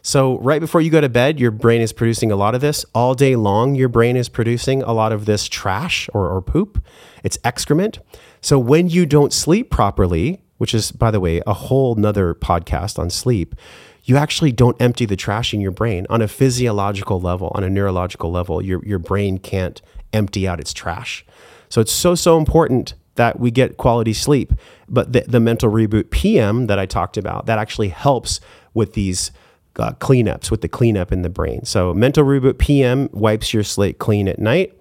So, 0.06 0.38
right 0.40 0.60
before 0.60 0.82
you 0.82 0.90
go 0.90 1.00
to 1.00 1.08
bed, 1.08 1.40
your 1.40 1.50
brain 1.50 1.80
is 1.80 1.94
producing 1.94 2.30
a 2.30 2.36
lot 2.36 2.54
of 2.54 2.60
this. 2.60 2.84
All 2.94 3.14
day 3.14 3.36
long, 3.36 3.74
your 3.74 3.88
brain 3.88 4.18
is 4.18 4.28
producing 4.28 4.82
a 4.82 4.92
lot 4.92 5.12
of 5.12 5.24
this 5.24 5.48
trash 5.48 6.10
or, 6.12 6.28
or 6.28 6.42
poop. 6.42 6.84
It's 7.22 7.38
excrement. 7.42 8.00
So, 8.42 8.58
when 8.58 8.90
you 8.90 9.06
don't 9.06 9.32
sleep 9.32 9.70
properly, 9.70 10.42
which 10.58 10.74
is, 10.74 10.92
by 10.92 11.10
the 11.10 11.20
way, 11.20 11.40
a 11.46 11.54
whole 11.54 11.94
nother 11.94 12.34
podcast 12.34 12.98
on 12.98 13.08
sleep, 13.08 13.54
you 14.02 14.18
actually 14.18 14.52
don't 14.52 14.78
empty 14.78 15.06
the 15.06 15.16
trash 15.16 15.54
in 15.54 15.62
your 15.62 15.70
brain 15.70 16.06
on 16.10 16.20
a 16.20 16.28
physiological 16.28 17.18
level, 17.18 17.50
on 17.54 17.64
a 17.64 17.70
neurological 17.70 18.30
level. 18.30 18.60
Your, 18.60 18.84
your 18.84 18.98
brain 18.98 19.38
can't 19.38 19.80
empty 20.12 20.46
out 20.46 20.60
its 20.60 20.74
trash. 20.74 21.24
So, 21.70 21.80
it's 21.80 21.92
so, 21.92 22.14
so 22.14 22.36
important 22.36 22.92
that 23.14 23.40
we 23.40 23.50
get 23.50 23.78
quality 23.78 24.12
sleep. 24.12 24.52
But 24.86 25.14
the, 25.14 25.22
the 25.22 25.40
mental 25.40 25.70
reboot 25.70 26.10
PM 26.10 26.66
that 26.66 26.78
I 26.78 26.84
talked 26.84 27.16
about, 27.16 27.46
that 27.46 27.58
actually 27.58 27.88
helps 27.88 28.38
with 28.74 28.92
these 28.92 29.30
uh, 29.78 29.92
cleanups 29.92 30.50
with 30.50 30.60
the 30.60 30.68
cleanup 30.68 31.12
in 31.12 31.22
the 31.22 31.28
brain. 31.28 31.64
So 31.64 31.92
mental 31.94 32.24
reboot 32.24 32.58
PM 32.58 33.08
wipes 33.12 33.52
your 33.52 33.64
slate 33.64 33.98
clean 33.98 34.28
at 34.28 34.38
night. 34.38 34.76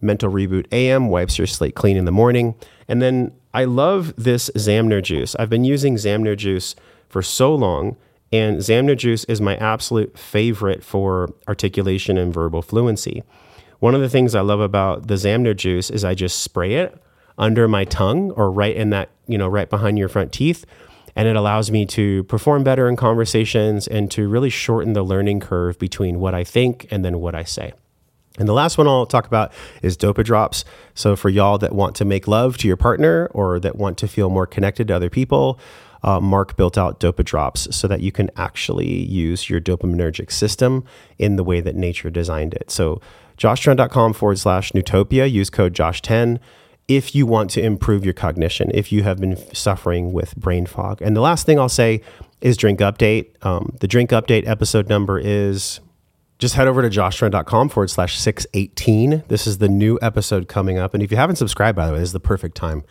Mental 0.00 0.30
reboot 0.30 0.66
AM 0.72 1.08
wipes 1.08 1.38
your 1.38 1.46
slate 1.46 1.74
clean 1.74 1.96
in 1.96 2.04
the 2.04 2.12
morning. 2.12 2.54
And 2.88 3.02
then 3.02 3.32
I 3.52 3.64
love 3.64 4.14
this 4.16 4.50
Zamner 4.56 5.02
juice. 5.02 5.34
I've 5.36 5.50
been 5.50 5.64
using 5.64 5.96
Zamner 5.96 6.36
juice 6.36 6.74
for 7.08 7.22
so 7.22 7.54
long, 7.54 7.96
and 8.32 8.58
Zamner 8.58 8.96
juice 8.96 9.24
is 9.24 9.40
my 9.40 9.56
absolute 9.56 10.16
favorite 10.16 10.84
for 10.84 11.34
articulation 11.48 12.16
and 12.16 12.32
verbal 12.32 12.62
fluency. 12.62 13.24
One 13.80 13.94
of 13.94 14.00
the 14.00 14.08
things 14.08 14.34
I 14.34 14.40
love 14.40 14.60
about 14.60 15.08
the 15.08 15.14
Zamner 15.14 15.56
juice 15.56 15.90
is 15.90 16.04
I 16.04 16.14
just 16.14 16.40
spray 16.40 16.74
it 16.74 16.96
under 17.36 17.66
my 17.66 17.84
tongue 17.84 18.30
or 18.32 18.50
right 18.50 18.76
in 18.76 18.90
that, 18.90 19.10
you 19.26 19.38
know, 19.38 19.48
right 19.48 19.68
behind 19.68 19.98
your 19.98 20.08
front 20.08 20.32
teeth 20.32 20.64
and 21.16 21.28
it 21.28 21.36
allows 21.36 21.70
me 21.70 21.86
to 21.86 22.24
perform 22.24 22.64
better 22.64 22.88
in 22.88 22.96
conversations 22.96 23.86
and 23.86 24.10
to 24.10 24.28
really 24.28 24.50
shorten 24.50 24.92
the 24.92 25.02
learning 25.02 25.40
curve 25.40 25.78
between 25.78 26.20
what 26.20 26.34
I 26.34 26.44
think 26.44 26.86
and 26.90 27.04
then 27.04 27.20
what 27.20 27.34
I 27.34 27.44
say. 27.44 27.72
And 28.38 28.48
the 28.48 28.52
last 28.52 28.78
one 28.78 28.86
I'll 28.86 29.06
talk 29.06 29.26
about 29.26 29.52
is 29.82 29.96
Dopa 29.96 30.24
Drops. 30.24 30.64
So, 30.94 31.16
for 31.16 31.28
y'all 31.28 31.58
that 31.58 31.74
want 31.74 31.96
to 31.96 32.04
make 32.04 32.28
love 32.28 32.56
to 32.58 32.68
your 32.68 32.76
partner 32.76 33.28
or 33.32 33.58
that 33.60 33.76
want 33.76 33.98
to 33.98 34.08
feel 34.08 34.30
more 34.30 34.46
connected 34.46 34.88
to 34.88 34.96
other 34.96 35.10
people, 35.10 35.58
uh, 36.02 36.20
Mark 36.20 36.56
built 36.56 36.78
out 36.78 37.00
Dopa 37.00 37.24
Drops 37.24 37.74
so 37.74 37.88
that 37.88 38.00
you 38.00 38.12
can 38.12 38.30
actually 38.36 39.04
use 39.04 39.50
your 39.50 39.60
dopaminergic 39.60 40.30
system 40.32 40.84
in 41.18 41.36
the 41.36 41.44
way 41.44 41.60
that 41.60 41.74
nature 41.74 42.08
designed 42.08 42.54
it. 42.54 42.70
So, 42.70 43.00
joshtrent.com 43.36 44.12
forward 44.12 44.38
slash 44.38 44.72
Nootopia, 44.72 45.30
use 45.30 45.50
code 45.50 45.74
Josh10 45.74 46.38
if 46.90 47.14
you 47.14 47.24
want 47.24 47.50
to 47.50 47.62
improve 47.62 48.04
your 48.04 48.12
cognition, 48.12 48.68
if 48.74 48.90
you 48.90 49.04
have 49.04 49.18
been 49.18 49.36
suffering 49.54 50.12
with 50.12 50.34
brain 50.34 50.66
fog. 50.66 51.00
And 51.00 51.16
the 51.16 51.20
last 51.20 51.46
thing 51.46 51.56
I'll 51.56 51.68
say 51.68 52.02
is 52.40 52.56
drink 52.56 52.80
update. 52.80 53.28
Um, 53.46 53.76
the 53.80 53.86
drink 53.86 54.10
update 54.10 54.46
episode 54.48 54.88
number 54.88 55.16
is 55.16 55.78
just 56.40 56.56
head 56.56 56.66
over 56.66 56.82
to 56.82 56.90
joshtrent.com 56.90 57.68
forward 57.68 57.90
slash 57.90 58.18
618. 58.18 59.22
This 59.28 59.46
is 59.46 59.58
the 59.58 59.68
new 59.68 60.00
episode 60.02 60.48
coming 60.48 60.78
up. 60.78 60.92
And 60.92 61.00
if 61.02 61.12
you 61.12 61.16
haven't 61.16 61.36
subscribed, 61.36 61.76
by 61.76 61.86
the 61.86 61.92
way, 61.92 62.00
this 62.00 62.08
is 62.08 62.12
the 62.12 62.18
perfect 62.18 62.56
time 62.56 62.82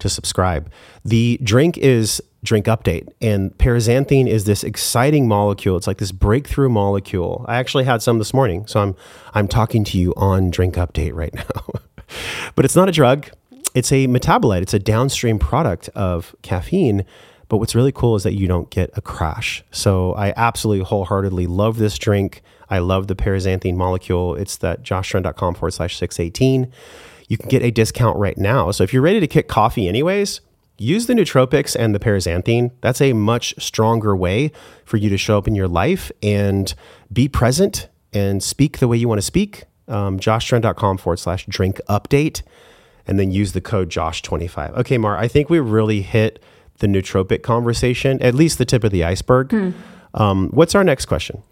to 0.00 0.10
subscribe. 0.10 0.70
The 1.02 1.40
drink 1.42 1.78
is 1.78 2.20
drink 2.44 2.66
update 2.66 3.08
and 3.22 3.56
paraxanthine 3.56 4.28
is 4.28 4.44
this 4.44 4.64
exciting 4.64 5.26
molecule. 5.26 5.78
It's 5.78 5.86
like 5.86 5.96
this 5.96 6.12
breakthrough 6.12 6.68
molecule. 6.68 7.46
I 7.48 7.56
actually 7.56 7.84
had 7.84 8.02
some 8.02 8.18
this 8.18 8.34
morning. 8.34 8.66
So 8.66 8.80
I'm, 8.80 8.94
I'm 9.32 9.48
talking 9.48 9.82
to 9.84 9.98
you 9.98 10.12
on 10.16 10.50
drink 10.50 10.74
update 10.74 11.14
right 11.14 11.32
now, 11.34 11.80
but 12.54 12.66
it's 12.66 12.76
not 12.76 12.88
a 12.90 12.92
drug. 12.92 13.30
It's 13.76 13.92
a 13.92 14.08
metabolite. 14.08 14.62
It's 14.62 14.74
a 14.74 14.78
downstream 14.80 15.38
product 15.38 15.88
of 15.90 16.34
caffeine 16.42 17.04
but 17.48 17.58
what's 17.58 17.74
really 17.74 17.92
cool 17.92 18.16
is 18.16 18.22
that 18.24 18.34
you 18.34 18.48
don't 18.48 18.70
get 18.70 18.90
a 18.94 19.00
crash. 19.00 19.62
So 19.70 20.14
I 20.14 20.32
absolutely 20.36 20.84
wholeheartedly 20.84 21.46
love 21.46 21.78
this 21.78 21.98
drink. 21.98 22.42
I 22.68 22.78
love 22.80 23.06
the 23.06 23.14
paraxanthine 23.14 23.76
molecule. 23.76 24.34
It's 24.34 24.56
that 24.58 24.82
joshtrent.com 24.82 25.54
forward 25.54 25.70
slash 25.72 25.96
618. 25.96 26.72
You 27.28 27.38
can 27.38 27.48
get 27.48 27.62
a 27.62 27.70
discount 27.70 28.18
right 28.18 28.36
now. 28.36 28.70
So 28.70 28.84
if 28.84 28.92
you're 28.92 29.02
ready 29.02 29.20
to 29.20 29.26
kick 29.26 29.48
coffee 29.48 29.88
anyways, 29.88 30.40
use 30.78 31.06
the 31.06 31.14
nootropics 31.14 31.76
and 31.78 31.94
the 31.94 31.98
paraxanthine. 31.98 32.72
That's 32.80 33.00
a 33.00 33.12
much 33.12 33.54
stronger 33.58 34.16
way 34.16 34.50
for 34.84 34.96
you 34.96 35.08
to 35.10 35.18
show 35.18 35.38
up 35.38 35.46
in 35.46 35.54
your 35.54 35.68
life 35.68 36.10
and 36.22 36.72
be 37.12 37.28
present 37.28 37.88
and 38.12 38.42
speak 38.42 38.78
the 38.78 38.88
way 38.88 38.96
you 38.96 39.08
want 39.08 39.18
to 39.18 39.26
speak. 39.26 39.64
Um, 39.88 40.18
joshtrent.com 40.18 40.98
forward 40.98 41.18
slash 41.18 41.46
drink 41.46 41.80
update 41.88 42.42
and 43.06 43.18
then 43.18 43.30
use 43.30 43.52
the 43.52 43.60
code 43.60 43.88
Josh25. 43.90 44.76
Okay, 44.78 44.98
Mar, 44.98 45.16
I 45.16 45.28
think 45.28 45.50
we 45.50 45.58
really 45.60 46.02
hit– 46.02 46.42
the 46.78 46.86
nootropic 46.86 47.42
conversation, 47.42 48.20
at 48.22 48.34
least 48.34 48.58
the 48.58 48.64
tip 48.64 48.84
of 48.84 48.90
the 48.90 49.04
iceberg. 49.04 49.50
Hmm. 49.50 49.70
Um, 50.14 50.48
what's 50.50 50.74
our 50.74 50.84
next 50.84 51.06
question? 51.06 51.42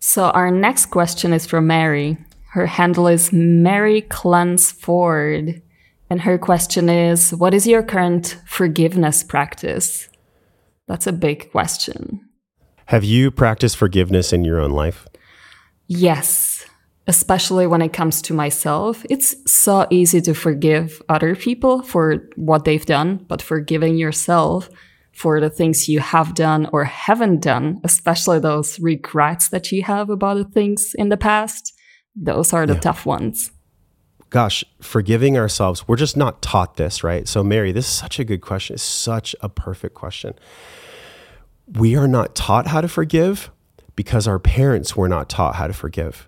So, 0.00 0.30
our 0.30 0.50
next 0.50 0.86
question 0.86 1.32
is 1.32 1.46
from 1.46 1.66
Mary. 1.66 2.18
Her 2.50 2.66
handle 2.66 3.08
is 3.08 3.32
Mary 3.32 4.02
Clance 4.02 4.72
Ford, 4.72 5.60
And 6.10 6.22
her 6.22 6.38
question 6.38 6.88
is 6.88 7.34
What 7.34 7.54
is 7.54 7.66
your 7.66 7.82
current 7.82 8.38
forgiveness 8.46 9.22
practice? 9.22 10.08
That's 10.86 11.06
a 11.06 11.12
big 11.12 11.50
question. 11.50 12.20
Have 12.86 13.04
you 13.04 13.30
practiced 13.30 13.76
forgiveness 13.76 14.32
in 14.32 14.44
your 14.44 14.60
own 14.60 14.70
life? 14.70 15.06
Yes 15.86 16.64
especially 17.08 17.66
when 17.66 17.80
it 17.80 17.94
comes 17.94 18.20
to 18.22 18.34
myself, 18.34 19.04
it's 19.08 19.34
so 19.50 19.86
easy 19.90 20.20
to 20.20 20.34
forgive 20.34 21.02
other 21.08 21.34
people 21.34 21.82
for 21.82 22.28
what 22.36 22.64
they've 22.64 22.84
done, 22.84 23.16
but 23.28 23.40
forgiving 23.40 23.96
yourself 23.96 24.68
for 25.12 25.40
the 25.40 25.48
things 25.50 25.88
you 25.88 26.00
have 26.00 26.34
done 26.34 26.68
or 26.70 26.84
haven't 26.84 27.40
done, 27.40 27.80
especially 27.82 28.38
those 28.38 28.78
regrets 28.78 29.48
that 29.48 29.72
you 29.72 29.82
have 29.82 30.10
about 30.10 30.36
the 30.36 30.44
things 30.44 30.94
in 30.96 31.08
the 31.08 31.16
past, 31.16 31.72
those 32.14 32.52
are 32.52 32.66
the 32.66 32.74
yeah. 32.74 32.80
tough 32.80 33.06
ones. 33.06 33.50
Gosh, 34.28 34.62
forgiving 34.82 35.38
ourselves, 35.38 35.88
we're 35.88 35.96
just 35.96 36.16
not 36.16 36.42
taught 36.42 36.76
this, 36.76 37.02
right? 37.02 37.26
So, 37.26 37.42
Mary, 37.42 37.72
this 37.72 37.86
is 37.86 37.92
such 37.92 38.20
a 38.20 38.24
good 38.24 38.42
question. 38.42 38.74
It's 38.74 38.82
such 38.82 39.34
a 39.40 39.48
perfect 39.48 39.94
question. 39.94 40.34
We 41.72 41.96
are 41.96 42.06
not 42.06 42.34
taught 42.34 42.66
how 42.66 42.82
to 42.82 42.88
forgive 42.88 43.50
because 43.96 44.28
our 44.28 44.38
parents 44.38 44.94
were 44.94 45.08
not 45.08 45.30
taught 45.30 45.54
how 45.54 45.66
to 45.66 45.72
forgive. 45.72 46.27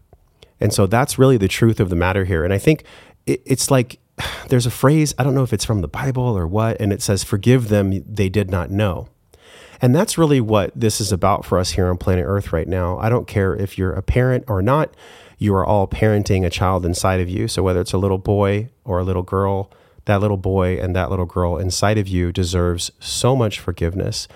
And 0.60 0.72
so 0.72 0.86
that's 0.86 1.18
really 1.18 1.36
the 1.36 1.48
truth 1.48 1.80
of 1.80 1.90
the 1.90 1.96
matter 1.96 2.24
here. 2.24 2.44
And 2.44 2.52
I 2.52 2.58
think 2.58 2.84
it, 3.26 3.42
it's 3.44 3.70
like 3.70 3.98
there's 4.48 4.66
a 4.66 4.70
phrase, 4.70 5.14
I 5.18 5.24
don't 5.24 5.34
know 5.34 5.42
if 5.42 5.52
it's 5.52 5.64
from 5.64 5.80
the 5.80 5.88
Bible 5.88 6.22
or 6.22 6.46
what, 6.46 6.80
and 6.80 6.92
it 6.92 7.02
says, 7.02 7.24
Forgive 7.24 7.68
them, 7.68 8.02
they 8.06 8.28
did 8.28 8.50
not 8.50 8.70
know. 8.70 9.08
And 9.82 9.94
that's 9.94 10.18
really 10.18 10.40
what 10.40 10.78
this 10.78 11.00
is 11.00 11.10
about 11.10 11.44
for 11.44 11.58
us 11.58 11.70
here 11.70 11.88
on 11.88 11.96
planet 11.96 12.26
Earth 12.26 12.52
right 12.52 12.68
now. 12.68 12.98
I 12.98 13.08
don't 13.08 13.26
care 13.26 13.54
if 13.54 13.78
you're 13.78 13.94
a 13.94 14.02
parent 14.02 14.44
or 14.46 14.60
not, 14.60 14.94
you 15.38 15.54
are 15.54 15.64
all 15.64 15.88
parenting 15.88 16.44
a 16.44 16.50
child 16.50 16.84
inside 16.84 17.20
of 17.20 17.30
you. 17.30 17.48
So 17.48 17.62
whether 17.62 17.80
it's 17.80 17.94
a 17.94 17.98
little 17.98 18.18
boy 18.18 18.68
or 18.84 18.98
a 18.98 19.04
little 19.04 19.22
girl, 19.22 19.70
that 20.04 20.20
little 20.20 20.36
boy 20.36 20.78
and 20.78 20.94
that 20.94 21.08
little 21.08 21.24
girl 21.24 21.56
inside 21.56 21.96
of 21.96 22.08
you 22.08 22.30
deserves 22.30 22.90
so 23.00 23.34
much 23.34 23.58
forgiveness 23.58 24.28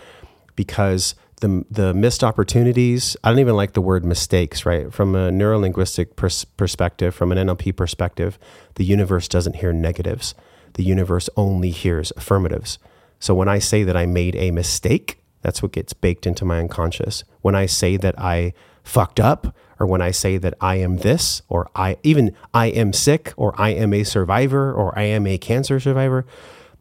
because 0.56 1.14
the 1.40 1.64
the 1.70 1.94
missed 1.94 2.24
opportunities. 2.24 3.16
I 3.24 3.30
don't 3.30 3.38
even 3.38 3.56
like 3.56 3.72
the 3.72 3.80
word 3.80 4.04
mistakes, 4.04 4.64
right? 4.64 4.92
From 4.92 5.14
a 5.14 5.30
neurolinguistic 5.30 6.16
pers- 6.16 6.44
perspective, 6.44 7.14
from 7.14 7.32
an 7.32 7.38
NLP 7.38 7.76
perspective, 7.76 8.38
the 8.74 8.84
universe 8.84 9.28
doesn't 9.28 9.56
hear 9.56 9.72
negatives. 9.72 10.34
The 10.74 10.84
universe 10.84 11.28
only 11.36 11.70
hears 11.70 12.12
affirmatives. 12.16 12.78
So 13.18 13.34
when 13.34 13.48
I 13.48 13.58
say 13.58 13.84
that 13.84 13.96
I 13.96 14.06
made 14.06 14.36
a 14.36 14.50
mistake, 14.50 15.22
that's 15.42 15.62
what 15.62 15.72
gets 15.72 15.92
baked 15.92 16.26
into 16.26 16.44
my 16.44 16.58
unconscious. 16.58 17.24
When 17.42 17.54
I 17.54 17.66
say 17.66 17.96
that 17.96 18.18
I 18.18 18.52
fucked 18.82 19.20
up, 19.20 19.54
or 19.78 19.86
when 19.86 20.02
I 20.02 20.10
say 20.10 20.36
that 20.38 20.54
I 20.60 20.76
am 20.76 20.98
this, 20.98 21.42
or 21.48 21.68
I 21.74 21.96
even 22.02 22.34
I 22.52 22.66
am 22.66 22.92
sick, 22.92 23.32
or 23.36 23.54
I 23.60 23.70
am 23.70 23.92
a 23.92 24.04
survivor, 24.04 24.72
or 24.72 24.96
I 24.98 25.02
am 25.02 25.26
a 25.26 25.38
cancer 25.38 25.80
survivor, 25.80 26.26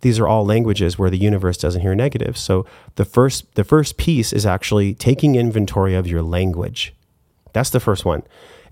these 0.04 0.20
are 0.20 0.28
all 0.28 0.46
languages 0.46 1.00
where 1.00 1.10
the 1.10 1.18
universe 1.18 1.58
doesn't 1.58 1.82
hear 1.82 1.96
negatives. 1.96 2.40
So 2.40 2.66
the 2.96 3.06
first 3.06 3.56
the 3.56 3.64
first 3.64 3.98
piece 3.98 4.34
is 4.34 4.46
actually 4.46 4.94
taking 4.94 5.36
inventory 5.36 5.96
of 5.96 6.06
your 6.06 6.22
language. 6.22 6.94
That's 7.54 7.70
the 7.70 7.80
first 7.80 8.04
one. 8.04 8.24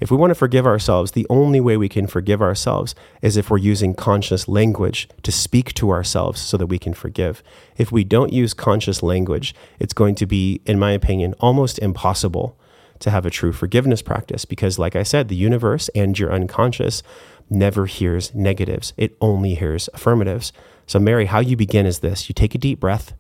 If 0.01 0.11
we 0.11 0.17
want 0.17 0.31
to 0.31 0.35
forgive 0.35 0.65
ourselves, 0.65 1.11
the 1.11 1.27
only 1.29 1.61
way 1.61 1.77
we 1.77 1.87
can 1.87 2.07
forgive 2.07 2.41
ourselves 2.41 2.95
is 3.21 3.37
if 3.37 3.49
we're 3.49 3.59
using 3.59 3.93
conscious 3.93 4.47
language 4.47 5.07
to 5.21 5.31
speak 5.31 5.73
to 5.75 5.91
ourselves 5.91 6.41
so 6.41 6.57
that 6.57 6.65
we 6.67 6.79
can 6.79 6.93
forgive. 6.93 7.43
If 7.77 7.91
we 7.91 8.03
don't 8.03 8.33
use 8.33 8.53
conscious 8.55 9.03
language, 9.03 9.53
it's 9.79 9.93
going 9.93 10.15
to 10.15 10.25
be, 10.25 10.59
in 10.65 10.79
my 10.79 10.91
opinion, 10.91 11.35
almost 11.39 11.77
impossible 11.79 12.57
to 12.99 13.11
have 13.11 13.25
a 13.25 13.29
true 13.29 13.53
forgiveness 13.53 14.01
practice 14.01 14.43
because, 14.43 14.79
like 14.79 14.95
I 14.95 15.03
said, 15.03 15.27
the 15.27 15.35
universe 15.35 15.87
and 15.93 16.17
your 16.17 16.33
unconscious 16.33 17.03
never 17.47 17.85
hears 17.85 18.33
negatives, 18.33 18.93
it 18.97 19.15
only 19.21 19.53
hears 19.53 19.87
affirmatives. 19.93 20.51
So, 20.91 20.99
Mary, 20.99 21.27
how 21.27 21.39
you 21.39 21.55
begin 21.55 21.85
is 21.85 21.99
this 21.99 22.27
you 22.27 22.33
take 22.33 22.53
a 22.53 22.57
deep 22.57 22.81
breath, 22.81 23.13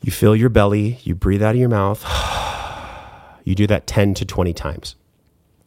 you 0.00 0.10
fill 0.10 0.34
your 0.34 0.48
belly, 0.48 0.98
you 1.02 1.14
breathe 1.14 1.42
out 1.42 1.56
of 1.56 1.60
your 1.60 1.68
mouth. 1.68 2.02
You 3.44 3.54
do 3.54 3.66
that 3.66 3.86
10 3.86 4.14
to 4.14 4.24
20 4.24 4.54
times. 4.54 4.96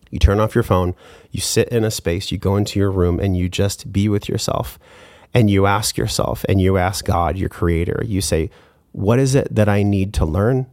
You 0.09 0.17
turn 0.17 0.39
off 0.39 0.55
your 0.55 0.63
phone, 0.63 0.95
you 1.29 1.39
sit 1.39 1.69
in 1.69 1.83
a 1.83 1.91
space, 1.91 2.31
you 2.31 2.39
go 2.39 2.55
into 2.55 2.79
your 2.79 2.89
room, 2.89 3.19
and 3.19 3.37
you 3.37 3.49
just 3.49 3.93
be 3.93 4.09
with 4.09 4.27
yourself. 4.27 4.79
And 5.31 5.51
you 5.51 5.67
ask 5.67 5.95
yourself, 5.95 6.43
and 6.49 6.59
you 6.59 6.77
ask 6.77 7.05
God, 7.05 7.37
your 7.37 7.49
creator, 7.49 8.01
you 8.03 8.19
say, 8.19 8.49
What 8.93 9.19
is 9.19 9.35
it 9.35 9.53
that 9.53 9.69
I 9.69 9.83
need 9.83 10.11
to 10.15 10.25
learn? 10.25 10.65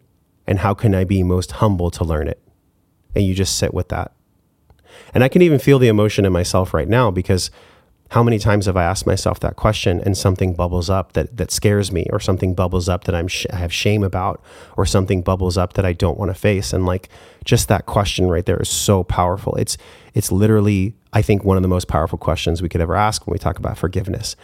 And 0.46 0.60
how 0.60 0.72
can 0.72 0.94
I 0.94 1.04
be 1.04 1.22
most 1.22 1.52
humble 1.52 1.90
to 1.90 2.04
learn 2.04 2.26
it? 2.26 2.40
And 3.14 3.26
you 3.26 3.34
just 3.34 3.58
sit 3.58 3.74
with 3.74 3.90
that. 3.90 4.12
And 5.12 5.22
I 5.22 5.28
can 5.28 5.42
even 5.42 5.58
feel 5.58 5.78
the 5.78 5.88
emotion 5.88 6.24
in 6.24 6.32
myself 6.32 6.72
right 6.72 6.88
now 6.88 7.10
because 7.10 7.50
how 8.14 8.23
many 8.23 8.38
times 8.38 8.66
have 8.66 8.76
I 8.76 8.85
asked 8.85 9.09
myself 9.09 9.40
that 9.40 9.56
question 9.56 10.00
and 10.06 10.16
something 10.16 10.54
bubbles 10.54 10.88
up 10.88 11.14
that, 11.14 11.37
that 11.37 11.50
scares 11.50 11.90
me, 11.90 12.06
or 12.12 12.21
something 12.21 12.54
bubbles 12.54 12.88
up 12.88 13.02
that 13.04 13.14
I'm 13.16 13.26
sh- 13.26 13.47
I 13.52 13.56
have 13.56 13.73
shame 13.73 14.04
about, 14.04 14.40
or 14.76 14.87
something 14.87 15.21
bubbles 15.21 15.59
up 15.59 15.73
that 15.73 15.85
I 15.85 15.94
don't 15.94 16.16
want 16.16 16.30
to 16.30 16.35
face? 16.35 16.73
And 16.73 16.87
like 16.87 17.09
just 17.44 17.66
that 17.66 17.87
question 17.87 18.28
right 18.28 18.47
there 18.47 18.59
is 18.59 18.68
so 18.68 19.02
powerful. 19.02 19.56
It's 19.56 19.76
it's 20.14 20.30
literally 20.30 20.94
I 21.12 21.23
think 21.23 21.42
one 21.42 21.56
of 21.56 21.64
the 21.64 21.68
most 21.68 21.88
powerful 21.88 22.16
questions 22.16 22.62
we 22.62 22.68
could 22.68 22.80
ever 22.80 22.94
ask 22.94 23.26
when 23.26 23.33
we 23.33 23.38
talk 23.40 23.59
about 23.59 23.78
forgiveness. 23.78 24.37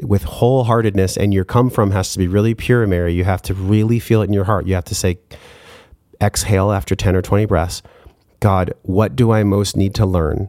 With 0.00 0.24
wholeheartedness, 0.24 1.18
and 1.18 1.34
your 1.34 1.44
come 1.44 1.68
from 1.68 1.90
has 1.90 2.14
to 2.14 2.18
be 2.18 2.28
really 2.28 2.54
pure, 2.54 2.86
Mary. 2.86 3.12
You 3.12 3.24
have 3.24 3.42
to 3.42 3.52
really 3.52 3.98
feel 3.98 4.22
it 4.22 4.28
in 4.28 4.32
your 4.32 4.44
heart. 4.44 4.66
You 4.66 4.74
have 4.74 4.84
to 4.84 4.94
say, 4.94 5.18
exhale 6.18 6.72
after 6.72 6.94
10 6.94 7.14
or 7.14 7.20
20 7.20 7.44
breaths. 7.44 7.82
God, 8.40 8.72
what 8.80 9.14
do 9.14 9.32
I 9.32 9.42
most 9.42 9.76
need 9.76 9.94
to 9.96 10.06
learn 10.06 10.48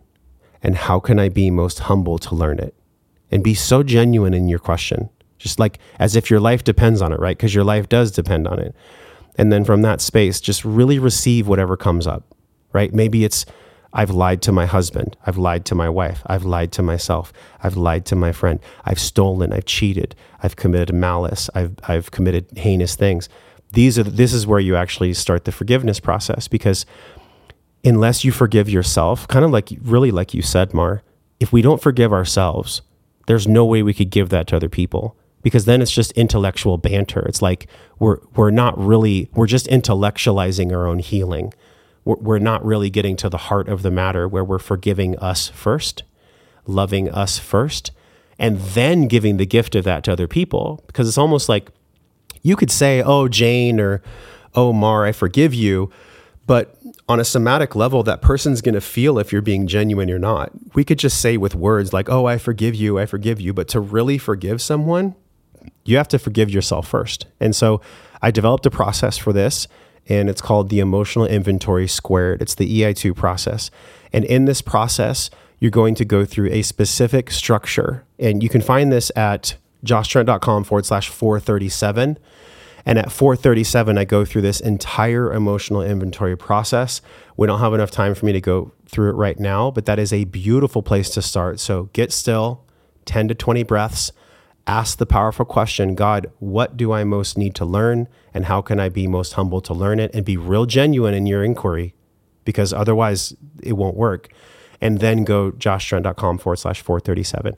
and 0.63 0.75
how 0.75 0.99
can 0.99 1.19
I 1.19 1.29
be 1.29 1.51
most 1.51 1.79
humble 1.79 2.17
to 2.19 2.33
learn 2.33 2.57
it? 2.57 2.73
And 3.29 3.43
be 3.43 3.53
so 3.53 3.83
genuine 3.83 4.33
in 4.33 4.47
your 4.47 4.59
question, 4.59 5.09
just 5.37 5.59
like 5.59 5.77
as 5.99 6.15
if 6.15 6.29
your 6.29 6.39
life 6.39 6.63
depends 6.63 7.01
on 7.01 7.11
it, 7.11 7.19
right? 7.19 7.37
Because 7.37 7.53
your 7.53 7.63
life 7.63 7.89
does 7.89 8.11
depend 8.11 8.47
on 8.47 8.59
it. 8.59 8.73
And 9.35 9.51
then 9.51 9.65
from 9.65 9.81
that 9.81 10.01
space, 10.01 10.39
just 10.39 10.63
really 10.63 10.99
receive 10.99 11.47
whatever 11.47 11.75
comes 11.75 12.07
up, 12.07 12.33
right? 12.71 12.93
Maybe 12.93 13.25
it's, 13.25 13.45
I've 13.91 14.11
lied 14.11 14.41
to 14.43 14.51
my 14.51 14.65
husband. 14.65 15.17
I've 15.25 15.37
lied 15.37 15.65
to 15.65 15.75
my 15.75 15.89
wife. 15.89 16.21
I've 16.27 16.45
lied 16.45 16.71
to 16.73 16.83
myself. 16.83 17.33
I've 17.61 17.75
lied 17.75 18.05
to 18.05 18.15
my 18.15 18.31
friend. 18.31 18.59
I've 18.85 18.99
stolen. 18.99 19.51
I've 19.51 19.65
cheated. 19.65 20.15
I've 20.41 20.55
committed 20.55 20.95
malice. 20.95 21.49
I've, 21.55 21.75
I've 21.87 22.11
committed 22.11 22.47
heinous 22.55 22.95
things. 22.95 23.27
These 23.71 23.97
are, 23.97 24.03
this 24.03 24.33
is 24.33 24.45
where 24.45 24.59
you 24.59 24.75
actually 24.75 25.13
start 25.15 25.45
the 25.45 25.51
forgiveness 25.51 25.99
process 25.99 26.47
because 26.47 26.85
unless 27.83 28.23
you 28.23 28.31
forgive 28.31 28.69
yourself, 28.69 29.27
kind 29.27 29.43
of 29.43 29.51
like 29.51 29.69
really 29.81 30.11
like 30.11 30.33
you 30.33 30.41
said, 30.41 30.73
Mar, 30.73 31.03
if 31.39 31.51
we 31.51 31.61
don't 31.61 31.81
forgive 31.81 32.13
ourselves, 32.13 32.81
there's 33.27 33.47
no 33.47 33.65
way 33.65 33.83
we 33.83 33.93
could 33.93 34.09
give 34.09 34.29
that 34.29 34.47
to 34.47 34.55
other 34.55 34.69
people 34.69 35.17
because 35.41 35.65
then 35.65 35.81
it's 35.81 35.91
just 35.91 36.11
intellectual 36.13 36.77
banter. 36.77 37.21
It's 37.21 37.41
like 37.41 37.67
we're 37.99 38.19
we're 38.35 38.51
not 38.51 38.77
really 38.77 39.29
we're 39.33 39.47
just 39.47 39.67
intellectualizing 39.67 40.71
our 40.71 40.87
own 40.87 40.99
healing. 40.99 41.53
We're, 42.05 42.15
we're 42.15 42.39
not 42.39 42.65
really 42.65 42.89
getting 42.89 43.15
to 43.17 43.29
the 43.29 43.37
heart 43.37 43.67
of 43.69 43.81
the 43.81 43.91
matter 43.91 44.27
where 44.27 44.43
we're 44.43 44.59
forgiving 44.59 45.17
us 45.19 45.49
first, 45.49 46.03
loving 46.65 47.09
us 47.09 47.37
first, 47.37 47.91
and 48.39 48.59
then 48.59 49.07
giving 49.07 49.37
the 49.37 49.45
gift 49.45 49.75
of 49.75 49.83
that 49.83 50.03
to 50.05 50.13
other 50.13 50.27
people. 50.27 50.83
Because 50.87 51.07
it's 51.07 51.17
almost 51.17 51.47
like 51.49 51.69
you 52.41 52.55
could 52.55 52.71
say, 52.71 53.01
Oh, 53.01 53.27
Jane, 53.27 53.79
or 53.79 54.01
Oh, 54.55 54.71
Mar, 54.73 55.05
I 55.05 55.11
forgive 55.11 55.53
you. 55.53 55.91
But 56.45 56.77
on 57.09 57.19
a 57.19 57.25
somatic 57.25 57.75
level, 57.75 58.03
that 58.03 58.21
person's 58.21 58.61
going 58.61 58.75
to 58.75 58.81
feel 58.81 59.19
if 59.19 59.31
you're 59.31 59.41
being 59.41 59.67
genuine 59.67 60.09
or 60.09 60.19
not. 60.19 60.51
We 60.73 60.83
could 60.83 60.99
just 60.99 61.19
say 61.19 61.37
with 61.37 61.55
words 61.55 61.91
like, 61.91 62.09
Oh, 62.09 62.25
I 62.25 62.37
forgive 62.37 62.75
you, 62.75 62.97
I 62.97 63.05
forgive 63.05 63.41
you. 63.41 63.53
But 63.53 63.67
to 63.69 63.79
really 63.79 64.17
forgive 64.17 64.61
someone, 64.61 65.15
you 65.85 65.97
have 65.97 66.07
to 66.09 66.19
forgive 66.19 66.49
yourself 66.49 66.87
first. 66.87 67.27
And 67.39 67.55
so 67.55 67.81
I 68.21 68.31
developed 68.31 68.65
a 68.65 68.71
process 68.71 69.17
for 69.17 69.33
this, 69.33 69.67
and 70.07 70.29
it's 70.29 70.41
called 70.41 70.69
the 70.69 70.79
Emotional 70.79 71.25
Inventory 71.25 71.87
Squared. 71.87 72.41
It's 72.41 72.55
the 72.55 72.81
EI2 72.81 73.15
process. 73.15 73.69
And 74.11 74.23
in 74.25 74.45
this 74.45 74.61
process, 74.61 75.29
you're 75.59 75.71
going 75.71 75.95
to 75.95 76.05
go 76.05 76.25
through 76.25 76.49
a 76.51 76.61
specific 76.61 77.31
structure. 77.31 78.03
And 78.19 78.43
you 78.43 78.49
can 78.49 78.61
find 78.61 78.91
this 78.91 79.11
at 79.15 79.55
joshtrent.com 79.85 80.63
forward 80.63 80.85
slash 80.85 81.09
437. 81.09 82.17
And 82.85 82.99
at 82.99 83.11
437, 83.11 83.97
I 83.97 84.05
go 84.05 84.25
through 84.25 84.41
this 84.41 84.59
entire 84.59 85.31
emotional 85.31 85.81
inventory 85.81 86.35
process. 86.35 87.01
We 87.37 87.47
don't 87.47 87.59
have 87.59 87.73
enough 87.73 87.91
time 87.91 88.13
for 88.13 88.25
me 88.25 88.33
to 88.33 88.41
go 88.41 88.73
through 88.85 89.09
it 89.11 89.13
right 89.13 89.39
now, 89.39 89.71
but 89.71 89.85
that 89.85 89.99
is 89.99 90.11
a 90.11 90.25
beautiful 90.25 90.83
place 90.83 91.09
to 91.11 91.21
start. 91.21 91.59
So 91.59 91.89
get 91.93 92.11
still, 92.11 92.65
10 93.05 93.29
to 93.29 93.35
20 93.35 93.63
breaths. 93.63 94.11
Ask 94.67 94.97
the 94.97 95.05
powerful 95.05 95.45
question 95.45 95.95
God, 95.95 96.31
what 96.39 96.77
do 96.77 96.91
I 96.91 97.03
most 97.03 97.37
need 97.37 97.55
to 97.55 97.65
learn? 97.65 98.07
And 98.33 98.45
how 98.45 98.61
can 98.61 98.79
I 98.79 98.89
be 98.89 99.07
most 99.07 99.33
humble 99.33 99.61
to 99.61 99.73
learn 99.73 99.99
it? 99.99 100.13
And 100.13 100.25
be 100.25 100.37
real 100.37 100.65
genuine 100.65 101.13
in 101.13 101.25
your 101.25 101.43
inquiry 101.43 101.93
because 102.45 102.73
otherwise 102.73 103.35
it 103.61 103.73
won't 103.73 103.95
work. 103.95 104.29
And 104.81 104.99
then 104.99 105.23
go 105.23 105.51
joshtrent.com 105.51 106.37
forward 106.37 106.57
slash 106.57 106.81
437. 106.81 107.55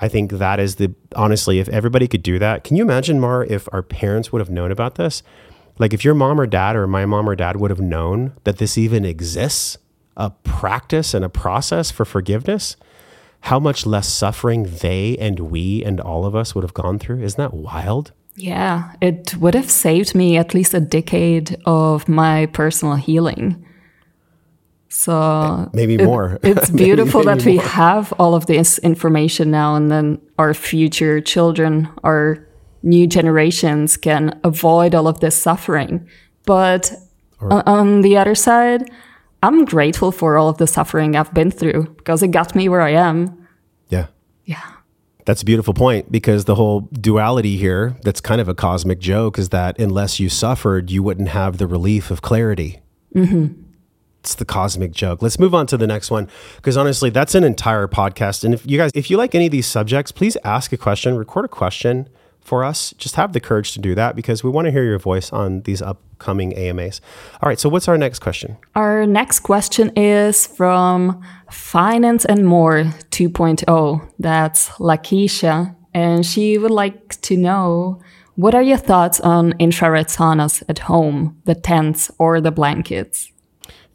I 0.00 0.08
think 0.08 0.32
that 0.32 0.60
is 0.60 0.76
the 0.76 0.94
honestly, 1.14 1.58
if 1.58 1.68
everybody 1.68 2.06
could 2.06 2.22
do 2.22 2.38
that, 2.38 2.64
can 2.64 2.76
you 2.76 2.82
imagine, 2.82 3.18
Mar, 3.18 3.44
if 3.44 3.68
our 3.72 3.82
parents 3.82 4.32
would 4.32 4.40
have 4.40 4.50
known 4.50 4.70
about 4.70 4.96
this? 4.96 5.22
Like 5.78 5.92
if 5.92 6.04
your 6.04 6.14
mom 6.14 6.40
or 6.40 6.46
dad 6.46 6.76
or 6.76 6.86
my 6.86 7.06
mom 7.06 7.28
or 7.28 7.36
dad 7.36 7.56
would 7.56 7.70
have 7.70 7.80
known 7.80 8.32
that 8.44 8.58
this 8.58 8.78
even 8.78 9.04
exists, 9.04 9.78
a 10.16 10.30
practice 10.30 11.12
and 11.12 11.24
a 11.24 11.28
process 11.28 11.90
for 11.90 12.04
forgiveness, 12.04 12.76
how 13.40 13.58
much 13.58 13.86
less 13.86 14.08
suffering 14.08 14.64
they 14.80 15.16
and 15.18 15.38
we 15.38 15.84
and 15.84 16.00
all 16.00 16.24
of 16.24 16.34
us 16.34 16.54
would 16.54 16.64
have 16.64 16.74
gone 16.74 16.98
through. 16.98 17.22
Isn't 17.22 17.38
that 17.38 17.54
wild? 17.54 18.12
Yeah, 18.34 18.92
it 19.00 19.36
would 19.36 19.54
have 19.54 19.70
saved 19.70 20.14
me 20.14 20.36
at 20.36 20.54
least 20.54 20.74
a 20.74 20.80
decade 20.80 21.56
of 21.64 22.08
my 22.08 22.46
personal 22.46 22.96
healing. 22.96 23.65
So 24.96 25.68
maybe 25.74 25.96
it, 25.96 26.04
more. 26.04 26.38
It's 26.42 26.70
beautiful 26.70 27.22
maybe, 27.22 27.36
maybe 27.36 27.42
that 27.42 27.46
we 27.46 27.56
more. 27.56 27.66
have 27.66 28.14
all 28.18 28.34
of 28.34 28.46
this 28.46 28.78
information 28.78 29.50
now, 29.50 29.74
and 29.76 29.90
then 29.90 30.18
our 30.38 30.54
future 30.54 31.20
children, 31.20 31.88
our 32.02 32.48
new 32.82 33.06
generations 33.06 33.98
can 33.98 34.40
avoid 34.42 34.94
all 34.94 35.06
of 35.06 35.20
this 35.20 35.36
suffering. 35.36 36.08
But 36.46 36.92
or, 37.40 37.68
on 37.68 38.00
the 38.00 38.16
other 38.16 38.34
side, 38.34 38.90
I'm 39.42 39.66
grateful 39.66 40.12
for 40.12 40.38
all 40.38 40.48
of 40.48 40.56
the 40.56 40.66
suffering 40.66 41.14
I've 41.14 41.34
been 41.34 41.50
through 41.50 41.94
because 41.98 42.22
it 42.22 42.28
got 42.28 42.54
me 42.54 42.70
where 42.70 42.80
I 42.80 42.92
am. 42.92 43.46
Yeah. 43.90 44.06
Yeah. 44.46 44.64
That's 45.26 45.42
a 45.42 45.44
beautiful 45.44 45.74
point 45.74 46.10
because 46.10 46.46
the 46.46 46.54
whole 46.54 46.88
duality 46.92 47.58
here, 47.58 47.98
that's 48.02 48.22
kind 48.22 48.40
of 48.40 48.48
a 48.48 48.54
cosmic 48.54 48.98
joke, 49.00 49.38
is 49.38 49.50
that 49.50 49.78
unless 49.78 50.18
you 50.18 50.30
suffered, 50.30 50.90
you 50.90 51.02
wouldn't 51.02 51.28
have 51.28 51.58
the 51.58 51.66
relief 51.66 52.10
of 52.10 52.22
clarity. 52.22 52.80
Mm-hmm 53.14 53.65
it's 54.26 54.34
the 54.34 54.44
cosmic 54.44 54.90
joke. 54.90 55.22
Let's 55.22 55.38
move 55.38 55.54
on 55.54 55.68
to 55.68 55.76
the 55.76 55.86
next 55.86 56.10
one 56.10 56.28
because 56.56 56.76
honestly, 56.76 57.10
that's 57.10 57.36
an 57.36 57.44
entire 57.44 57.86
podcast. 57.86 58.42
And 58.42 58.52
if 58.52 58.66
you 58.66 58.76
guys, 58.76 58.90
if 58.92 59.08
you 59.08 59.16
like 59.16 59.36
any 59.36 59.46
of 59.46 59.52
these 59.52 59.68
subjects, 59.68 60.10
please 60.10 60.36
ask 60.42 60.72
a 60.72 60.76
question, 60.76 61.16
record 61.16 61.44
a 61.44 61.48
question 61.48 62.08
for 62.40 62.64
us. 62.64 62.92
Just 62.98 63.14
have 63.14 63.32
the 63.32 63.38
courage 63.38 63.70
to 63.74 63.78
do 63.78 63.94
that 63.94 64.16
because 64.16 64.42
we 64.42 64.50
want 64.50 64.64
to 64.64 64.72
hear 64.72 64.82
your 64.82 64.98
voice 64.98 65.32
on 65.32 65.60
these 65.60 65.80
upcoming 65.80 66.54
AMAs. 66.54 67.00
All 67.40 67.48
right, 67.48 67.60
so 67.60 67.68
what's 67.68 67.86
our 67.86 67.96
next 67.96 68.18
question? 68.18 68.56
Our 68.74 69.06
next 69.06 69.40
question 69.40 69.92
is 69.94 70.48
from 70.48 71.22
Finance 71.48 72.24
and 72.24 72.48
More 72.48 72.82
2.0. 73.10 74.10
That's 74.18 74.70
Lakeisha, 74.70 75.76
and 75.94 76.26
she 76.26 76.58
would 76.58 76.72
like 76.72 77.20
to 77.22 77.36
know. 77.36 78.00
What 78.34 78.56
are 78.56 78.62
your 78.62 78.76
thoughts 78.76 79.20
on 79.20 79.54
infrared 79.60 80.08
saunas 80.08 80.64
at 80.68 80.80
home, 80.80 81.40
the 81.44 81.54
tents 81.54 82.10
or 82.18 82.40
the 82.40 82.50
blankets? 82.50 83.32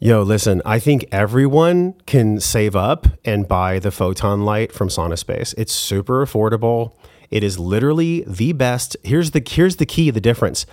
Yo, 0.02 0.20
listen, 0.20 0.60
I 0.64 0.80
think 0.80 1.04
everyone 1.12 1.92
can 2.06 2.40
save 2.40 2.74
up 2.74 3.06
and 3.24 3.46
buy 3.46 3.78
the 3.78 3.92
photon 3.92 4.44
light 4.44 4.72
from 4.72 4.88
SaunaSpace. 4.88 5.54
It's 5.56 5.72
super 5.72 6.26
affordable. 6.26 6.96
It 7.30 7.44
is 7.44 7.56
literally 7.56 8.24
the 8.26 8.52
best. 8.52 8.96
Here's 9.04 9.30
the 9.30 9.40
here's 9.46 9.76
the 9.76 9.86
key, 9.86 10.10
the 10.10 10.20
difference. 10.20 10.66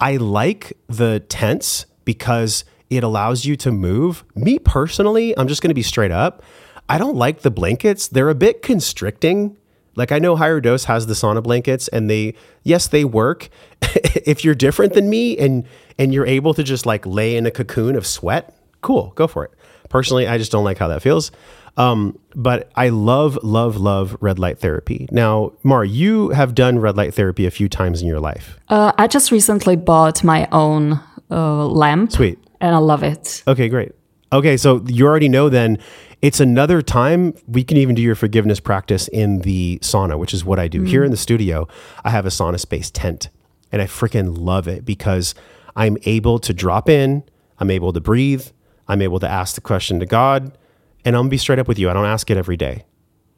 I 0.00 0.16
like 0.16 0.76
the 0.88 1.20
tents 1.20 1.86
because 2.04 2.64
it 2.90 3.04
allows 3.04 3.44
you 3.44 3.54
to 3.58 3.70
move. 3.70 4.24
Me 4.34 4.58
personally, 4.58 5.38
I'm 5.38 5.46
just 5.46 5.62
going 5.62 5.70
to 5.70 5.74
be 5.74 5.84
straight 5.84 6.10
up. 6.10 6.42
I 6.88 6.98
don't 6.98 7.14
like 7.14 7.42
the 7.42 7.52
blankets. 7.52 8.08
They're 8.08 8.28
a 8.28 8.34
bit 8.34 8.60
constricting. 8.60 9.56
Like 9.94 10.10
I 10.10 10.18
know 10.18 10.34
HigherDOSE 10.34 10.86
has 10.86 11.06
the 11.06 11.14
sauna 11.14 11.44
blankets 11.44 11.86
and 11.86 12.10
they 12.10 12.34
yes, 12.64 12.88
they 12.88 13.04
work. 13.04 13.50
if 13.82 14.44
you're 14.44 14.56
different 14.56 14.94
than 14.94 15.08
me 15.08 15.38
and 15.38 15.64
and 15.96 16.12
you're 16.12 16.26
able 16.26 16.54
to 16.54 16.64
just 16.64 16.86
like 16.86 17.06
lay 17.06 17.36
in 17.36 17.46
a 17.46 17.52
cocoon 17.52 17.94
of 17.94 18.04
sweat, 18.04 18.52
cool, 18.84 19.12
go 19.16 19.26
for 19.26 19.44
it. 19.44 19.50
Personally, 19.88 20.28
I 20.28 20.38
just 20.38 20.52
don't 20.52 20.64
like 20.64 20.78
how 20.78 20.88
that 20.88 21.02
feels. 21.02 21.32
Um, 21.76 22.18
but 22.36 22.70
I 22.76 22.90
love, 22.90 23.38
love, 23.42 23.76
love 23.76 24.16
red 24.20 24.38
light 24.38 24.58
therapy. 24.60 25.08
Now, 25.10 25.52
Mar, 25.64 25.84
you 25.84 26.28
have 26.30 26.54
done 26.54 26.78
red 26.78 26.96
light 26.96 27.14
therapy 27.14 27.46
a 27.46 27.50
few 27.50 27.68
times 27.68 28.00
in 28.00 28.06
your 28.06 28.20
life. 28.20 28.58
Uh, 28.68 28.92
I 28.96 29.08
just 29.08 29.32
recently 29.32 29.74
bought 29.74 30.22
my 30.22 30.46
own 30.52 31.00
uh, 31.30 31.66
lamp. 31.66 32.12
Sweet. 32.12 32.38
And 32.60 32.74
I 32.74 32.78
love 32.78 33.02
it. 33.02 33.42
Okay, 33.48 33.68
great. 33.68 33.92
Okay, 34.32 34.56
so 34.56 34.84
you 34.86 35.06
already 35.06 35.28
know 35.28 35.48
then 35.48 35.78
it's 36.22 36.40
another 36.40 36.80
time 36.80 37.34
we 37.46 37.64
can 37.64 37.76
even 37.76 37.94
do 37.94 38.02
your 38.02 38.14
forgiveness 38.14 38.60
practice 38.60 39.08
in 39.08 39.40
the 39.40 39.78
sauna, 39.82 40.18
which 40.18 40.32
is 40.32 40.44
what 40.44 40.58
I 40.58 40.68
do. 40.68 40.82
Mm. 40.82 40.88
Here 40.88 41.04
in 41.04 41.10
the 41.10 41.16
studio, 41.16 41.68
I 42.04 42.10
have 42.10 42.24
a 42.24 42.30
sauna 42.30 42.58
space 42.58 42.90
tent 42.90 43.28
and 43.70 43.82
I 43.82 43.86
freaking 43.86 44.36
love 44.38 44.66
it 44.68 44.84
because 44.84 45.34
I'm 45.76 45.98
able 46.04 46.38
to 46.38 46.54
drop 46.54 46.88
in, 46.88 47.24
I'm 47.58 47.70
able 47.70 47.92
to 47.92 48.00
breathe, 48.00 48.46
I'm 48.88 49.02
able 49.02 49.20
to 49.20 49.28
ask 49.28 49.54
the 49.54 49.60
question 49.60 50.00
to 50.00 50.06
God, 50.06 50.56
and 51.04 51.16
I'm 51.16 51.22
gonna 51.22 51.30
be 51.30 51.38
straight 51.38 51.58
up 51.58 51.68
with 51.68 51.78
you. 51.78 51.90
I 51.90 51.92
don't 51.92 52.06
ask 52.06 52.30
it 52.30 52.36
every 52.36 52.56
day. 52.56 52.84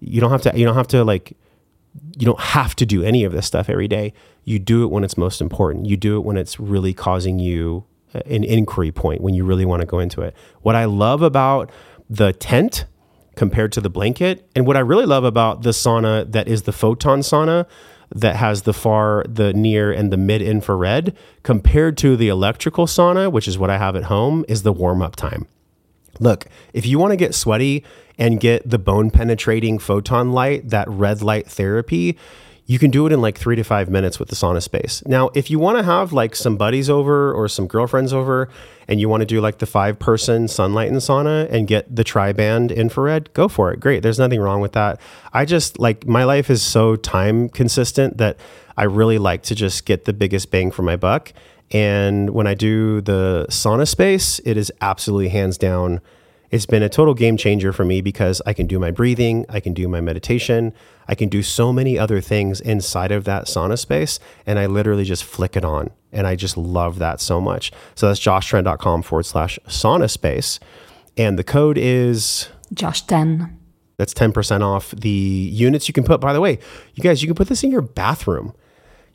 You 0.01 0.21
don't 0.21 0.31
have 0.31 0.43
to. 0.43 0.59
You 0.59 0.65
don't 0.65 0.75
have 0.75 0.89
to 0.89 1.05
like. 1.05 1.37
You 2.19 2.27
don't 2.27 2.41
have 2.41 2.77
to 2.77 2.87
do 2.87 3.03
any 3.03 3.25
of 3.25 3.33
this 3.33 3.47
stuff 3.47 3.71
every 3.71 3.89
day. 3.89 4.13
You 4.45 4.59
do 4.59 4.85
it 4.85 4.91
when 4.91 5.03
it's 5.05 5.17
most 5.17 5.41
important. 5.41 5.87
You 5.87 5.97
do 5.97 6.17
it 6.19 6.25
when 6.25 6.37
it's 6.37 6.61
really 6.61 6.93
causing 6.93 7.39
you 7.39 7.85
uh, 8.15 8.21
an 8.27 8.45
inquiry 8.45 8.93
point 8.93 9.21
when 9.23 9.35
you 9.35 9.45
really 9.45 9.65
want 9.65 9.81
to 9.81 9.87
go 9.87 9.99
into 9.99 10.21
it. 10.23 10.35
What 10.63 10.77
I 10.77 10.85
love 10.85 11.23
about 11.23 11.71
the 12.11 12.33
tent 12.33 12.85
compared 13.35 13.73
to 13.73 13.81
the 13.81 13.91
blanket, 13.91 14.49
and 14.55 14.67
what 14.67 14.77
I 14.77 14.81
really 14.81 15.07
love 15.07 15.25
about 15.25 15.63
the 15.63 15.71
sauna 15.71 16.31
that 16.33 16.49
is 16.49 16.63
the 16.63 16.73
photon 16.73 17.21
sauna 17.21 17.67
that 18.15 18.37
has 18.37 18.63
the 18.63 18.73
far, 18.73 19.25
the 19.29 19.53
near, 19.53 19.93
and 19.93 20.13
the 20.13 20.17
mid 20.17 20.43
infrared 20.43 21.17
compared 21.43 21.97
to 21.99 22.17
the 22.17 22.29
electrical 22.29 22.87
sauna, 22.87 23.31
which 23.31 23.49
is 23.49 23.59
what 23.59 23.71
I 23.71 23.79
have 23.79 23.97
at 23.97 24.05
home, 24.05 24.45
is 24.49 24.63
the 24.63 24.73
warm 24.73 25.03
up 25.03 25.17
time. 25.17 25.47
Look, 26.21 26.47
if 26.73 26.87
you 26.87 26.99
want 26.99 27.13
to 27.13 27.17
get 27.17 27.35
sweaty 27.35 27.85
and 28.19 28.41
get 28.41 28.69
the 28.69 28.79
bone 28.79 29.11
penetrating 29.11 29.79
photon 29.79 30.33
light, 30.33 30.71
that 30.71 30.89
red 30.89 31.23
light 31.23 31.47
therapy, 31.47 32.17
you 32.67 32.81
can 32.81 32.91
do 32.91 33.07
it 33.07 33.13
in 33.13 33.21
like 33.21 33.39
three 33.39 33.55
to 33.55 33.63
five 33.63 33.89
minutes 33.89 34.19
with 34.19 34.29
the 34.29 34.35
sauna 34.35 34.61
space. 34.61 35.03
Now, 35.07 35.31
if 35.35 35.51
you 35.51 35.59
want 35.59 35.79
to 35.79 35.85
have 35.85 36.13
like 36.13 36.35
some 36.35 36.57
buddies 36.57 36.91
over 36.91 37.33
or 37.33 37.49
some 37.49 37.69
girlfriends 37.69 38.13
over 38.13 38.49
and 38.89 39.01
you 39.01 39.09
want 39.09 39.21
to 39.21 39.27
do 39.27 39.41
like 39.41 39.59
the 39.59 39.67
five 39.67 40.01
person 40.01 40.49
sunlight 40.49 40.89
and 40.89 40.97
sauna 40.97 41.49
and 41.51 41.69
get 41.69 41.95
the 41.95 42.03
tri 42.03 42.33
band 42.33 42.73
infrared, 42.73 43.33
go 43.35 43.47
for 43.47 43.73
it. 43.73 43.79
Great. 43.79 44.03
There's 44.03 44.19
nothing 44.19 44.41
wrong 44.41 44.61
with 44.61 44.73
that. 44.73 45.01
I 45.33 45.45
just 45.45 45.79
like 45.79 46.07
my 46.07 46.25
life 46.25 46.51
is 46.51 46.61
so 46.61 46.97
time 46.97 47.49
consistent 47.49 48.19
that 48.19 48.37
I 48.77 48.85
really 48.85 49.19
like 49.19 49.43
to 49.45 49.55
just 49.55 49.87
get 49.87 50.05
the 50.05 50.13
biggest 50.13 50.51
bang 50.51 50.73
for 50.73 50.83
my 50.83 50.97
buck. 50.97 51.33
And 51.71 52.31
when 52.31 52.47
I 52.47 52.55
do 52.55 53.01
the 53.01 53.47
sauna 53.49 53.87
space, 53.87 54.41
it 54.45 54.57
is 54.57 54.73
absolutely 54.81 55.29
hands 55.29 55.57
down 55.57 56.01
it's 56.51 56.67
been 56.67 56.83
a 56.83 56.89
total 56.89 57.15
game 57.15 57.37
changer 57.37 57.73
for 57.73 57.85
me 57.85 58.01
because 58.01 58.41
I 58.47 58.53
can 58.53 58.67
do 58.67 58.79
my 58.79 58.91
breathing, 58.91 59.47
I 59.49 59.61
can 59.61 59.73
do 59.73 59.89
my 59.89 60.01
meditation, 60.01 60.73
I 61.09 61.15
can 61.15 61.29
do 61.29 61.43
so 61.43 61.73
many 61.73 61.99
other 61.99 62.21
things 62.21 62.61
inside 62.61 63.13
of 63.13 63.25
that 63.25 63.45
sauna 63.47 63.79
space. 63.79 64.19
And 64.47 64.59
I 64.59 64.67
literally 64.67 65.05
just 65.05 65.25
flick 65.25 65.57
it 65.57 65.65
on. 65.65 65.91
And 66.13 66.27
I 66.27 66.37
just 66.37 66.57
love 66.57 66.99
that 66.99 67.21
so 67.21 67.41
much. 67.41 67.73
So 67.95 68.09
that's 68.09 68.21
joshtrent.com 68.21 69.03
forward 69.03 69.27
slash 69.27 69.59
sauna 69.67 70.11
space. 70.11 70.61
And 71.17 71.39
the 71.39 71.45
code 71.45 71.79
is 71.79 72.49
Josh10. 72.75 73.53
That's 73.99 74.13
10% 74.13 74.61
off 74.61 74.91
the 74.91 75.09
units 75.09 75.89
you 75.89 75.95
can 75.95 76.05
put. 76.05 76.21
By 76.21 76.33
the 76.33 76.41
way, 76.41 76.59
you 76.95 77.03
guys, 77.03 77.23
you 77.23 77.29
can 77.29 77.35
put 77.35 77.49
this 77.49 77.65
in 77.65 77.71
your 77.71 77.81
bathroom. 77.83 78.53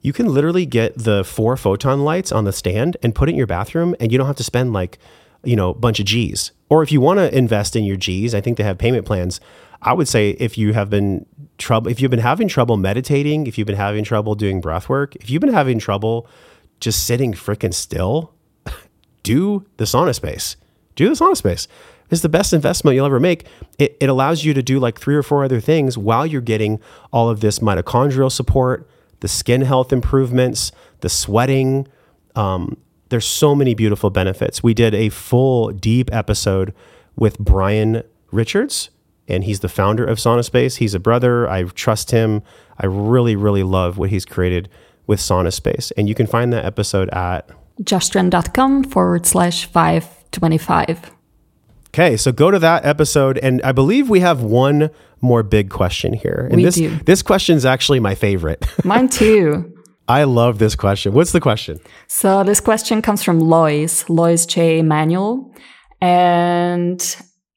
You 0.02 0.14
can 0.14 0.26
literally 0.28 0.66
get 0.66 0.98
the 0.98 1.24
four 1.24 1.56
photon 1.56 2.04
lights 2.04 2.32
on 2.32 2.46
the 2.46 2.52
stand 2.52 2.98
and 3.04 3.14
put 3.14 3.30
it 3.30 3.34
in 3.34 3.38
your 3.38 3.48
bathroom, 3.48 3.96
and 4.00 4.12
you 4.12 4.18
don't 4.18 4.26
have 4.26 4.38
to 4.38 4.44
spend 4.44 4.74
like 4.74 4.98
you 5.44 5.56
know, 5.56 5.74
bunch 5.74 6.00
of 6.00 6.06
G's. 6.06 6.52
Or 6.70 6.84
if 6.84 6.92
you 6.92 7.02
want 7.02 7.20
to 7.20 7.36
invest 7.36 7.76
in 7.76 7.84
your 7.84 7.98
G's, 7.98 8.34
I 8.34 8.42
think 8.42 8.58
they 8.58 8.64
have 8.64 8.78
payment 8.78 9.06
plans. 9.06 9.42
I 9.82 9.94
would 9.94 10.08
say 10.08 10.32
if 10.32 10.58
you 10.58 10.74
have 10.74 10.90
been 10.90 11.26
trouble, 11.58 11.90
if 11.90 12.02
you've 12.02 12.12
been 12.12 12.20
having 12.20 12.48
trouble 12.48 12.78
meditating, 12.78 13.48
if 13.48 13.58
you've 13.58 13.68
been 13.68 13.76
having 13.76 14.04
trouble 14.04 14.36
doing 14.36 14.62
breath 14.62 14.88
work, 14.90 15.16
if 15.18 15.30
you've 15.30 15.42
been 15.42 15.54
having 15.54 15.80
trouble 15.80 16.28
just 16.80 17.06
sitting 17.06 17.34
freaking 17.34 17.74
still, 17.74 18.34
do 19.24 19.66
the 19.78 19.86
sauna 19.86 20.14
space. 20.14 20.56
Do 20.96 21.10
the 21.10 21.16
sauna 21.16 21.36
space. 21.36 21.68
It's 22.10 22.22
the 22.22 22.30
best 22.30 22.52
investment 22.52 22.96
you'll 22.96 23.06
ever 23.06 23.20
make. 23.20 23.48
It, 23.80 23.96
it 24.02 24.10
allows 24.10 24.44
you 24.44 24.54
to 24.54 24.62
do 24.62 24.80
like 24.80 25.00
three 25.00 25.16
or 25.16 25.24
four 25.24 25.44
other 25.46 25.62
things 25.62 25.98
while 25.98 26.26
you're 26.26 26.42
getting 26.42 26.80
all 27.12 27.30
of 27.30 27.40
this 27.40 27.60
mitochondrial 27.60 28.32
support, 28.32 28.88
the 29.22 29.30
skin 29.30 29.62
health 29.62 29.94
improvements, 29.94 30.72
the 31.00 31.10
sweating. 31.10 31.88
Um, 32.36 32.78
there's 33.12 33.28
so 33.28 33.54
many 33.54 33.76
beautiful 33.76 34.10
benefits. 34.10 34.64
We 34.64 34.74
did 34.74 34.96
a 34.96 35.10
full 35.10 35.70
deep 35.72 36.10
episode 36.12 36.74
with 37.16 37.38
Brian 37.38 38.02
Richards, 38.32 38.90
and 39.28 39.44
he's 39.44 39.60
the 39.60 39.70
founder 39.70 40.04
of 40.04 40.18
SaunaSpace. 40.18 40.78
He's 40.78 40.94
a 40.96 41.00
brother. 41.00 41.48
I 41.50 41.64
trust 41.64 42.10
him. 42.12 42.42
I 42.80 42.88
really, 42.88 43.36
really 43.36 43.64
love 43.64 43.98
what 44.00 44.10
he's 44.10 44.26
created 44.26 44.68
with 45.08 45.20
SaunaSpace. 45.20 45.92
And 45.96 46.10
you 46.10 46.16
can 46.16 46.26
find 46.26 46.52
that 46.54 46.66
episode 46.66 47.10
at 47.10 47.48
joshtrent.com 47.84 48.86
forward 48.86 49.26
slash 49.26 49.66
525. 49.66 51.12
Okay, 51.90 52.16
so 52.16 52.32
go 52.32 52.50
to 52.52 52.60
that 52.60 52.86
episode, 52.86 53.38
and 53.40 53.62
I 53.64 53.74
believe 53.74 54.10
we 54.10 54.22
have 54.22 54.42
one 54.42 54.90
more 55.20 55.44
big 55.44 55.70
question 55.70 56.14
here. 56.14 56.48
And 56.50 56.56
We 56.58 56.64
this 56.64 56.76
do. 56.76 56.96
this 57.06 57.22
question 57.22 57.58
is 57.58 57.66
actually 57.66 58.00
my 58.00 58.16
favorite. 58.16 58.66
Mine 58.86 59.10
too. 59.20 59.78
I 60.12 60.26
love 60.26 60.60
this 60.60 60.76
question. 60.76 61.14
What's 61.14 61.32
the 61.32 61.40
question? 61.40 61.80
So 62.08 62.44
this 62.44 62.60
question 62.60 63.02
comes 63.02 63.24
from 63.24 63.40
Lois, 63.40 64.10
Lois 64.10 64.46
J. 64.46 64.82
Manuel. 64.82 65.56
And 66.02 67.00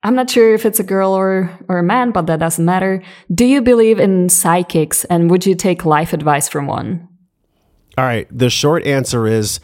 I'm 0.05 0.14
not 0.14 0.31
sure 0.31 0.55
if 0.55 0.64
it's 0.64 0.79
a 0.79 0.85
girl 0.85 1.14
or, 1.14 1.51
or 1.69 1.79
a 1.79 1.83
man, 1.83 2.12
but 2.12 2.27
that 2.27 2.38
doesn't 2.38 2.64
matter. 2.64 3.03
Do 3.35 3.45
you 3.45 3.61
believe 3.61 3.99
in 3.99 4.29
psychics 4.29 5.05
and 5.07 5.33
would 5.33 5.45
you 5.45 5.57
take 5.57 5.85
life 5.85 6.12
advice 6.12 6.49
from 6.49 6.69
one? 6.69 7.09
All 7.99 8.05
right, 8.05 8.29
the 8.31 8.51
short 8.51 8.87
answer 8.87 9.27
is 9.27 9.59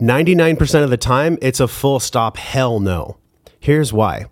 99% 0.00 0.84
of 0.84 0.90
the 0.90 0.96
time, 0.96 1.36
it's 1.42 1.58
a 1.58 1.66
full 1.66 1.98
stop 1.98 2.36
hell 2.36 2.78
no. 2.78 3.16
Here's 3.58 3.92
why. 3.92 4.26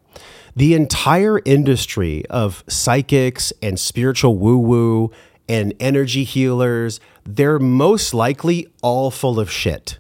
The 0.55 0.75
entire 0.75 1.41
industry 1.45 2.25
of 2.31 2.63
psychics 2.69 3.53
and 3.61 3.79
spiritual 3.79 4.39
woo 4.39 4.59
woo 4.59 5.11
and 5.49 5.75
energy 5.81 6.25
healers, 6.25 7.01
they're 7.25 7.59
most 7.59 8.13
likely 8.13 8.67
all 8.83 9.11
full 9.11 9.41
of 9.41 9.51
shit. 9.51 9.99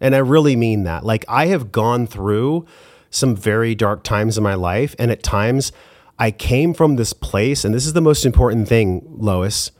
And 0.00 0.14
I 0.14 0.18
really 0.18 0.56
mean 0.56 0.84
that. 0.84 1.04
Like, 1.04 1.24
I 1.28 1.46
have 1.46 1.72
gone 1.72 2.06
through 2.06 2.66
some 3.10 3.36
very 3.36 3.74
dark 3.74 4.02
times 4.02 4.36
in 4.36 4.44
my 4.44 4.54
life, 4.54 4.94
and 4.98 5.10
at 5.10 5.22
times 5.22 5.72
I 6.18 6.30
came 6.30 6.74
from 6.74 6.96
this 6.96 7.12
place, 7.12 7.64
and 7.64 7.74
this 7.74 7.86
is 7.86 7.92
the 7.92 8.00
most 8.00 8.24
important 8.24 8.68
thing, 8.68 9.02
Lois. 9.06 9.70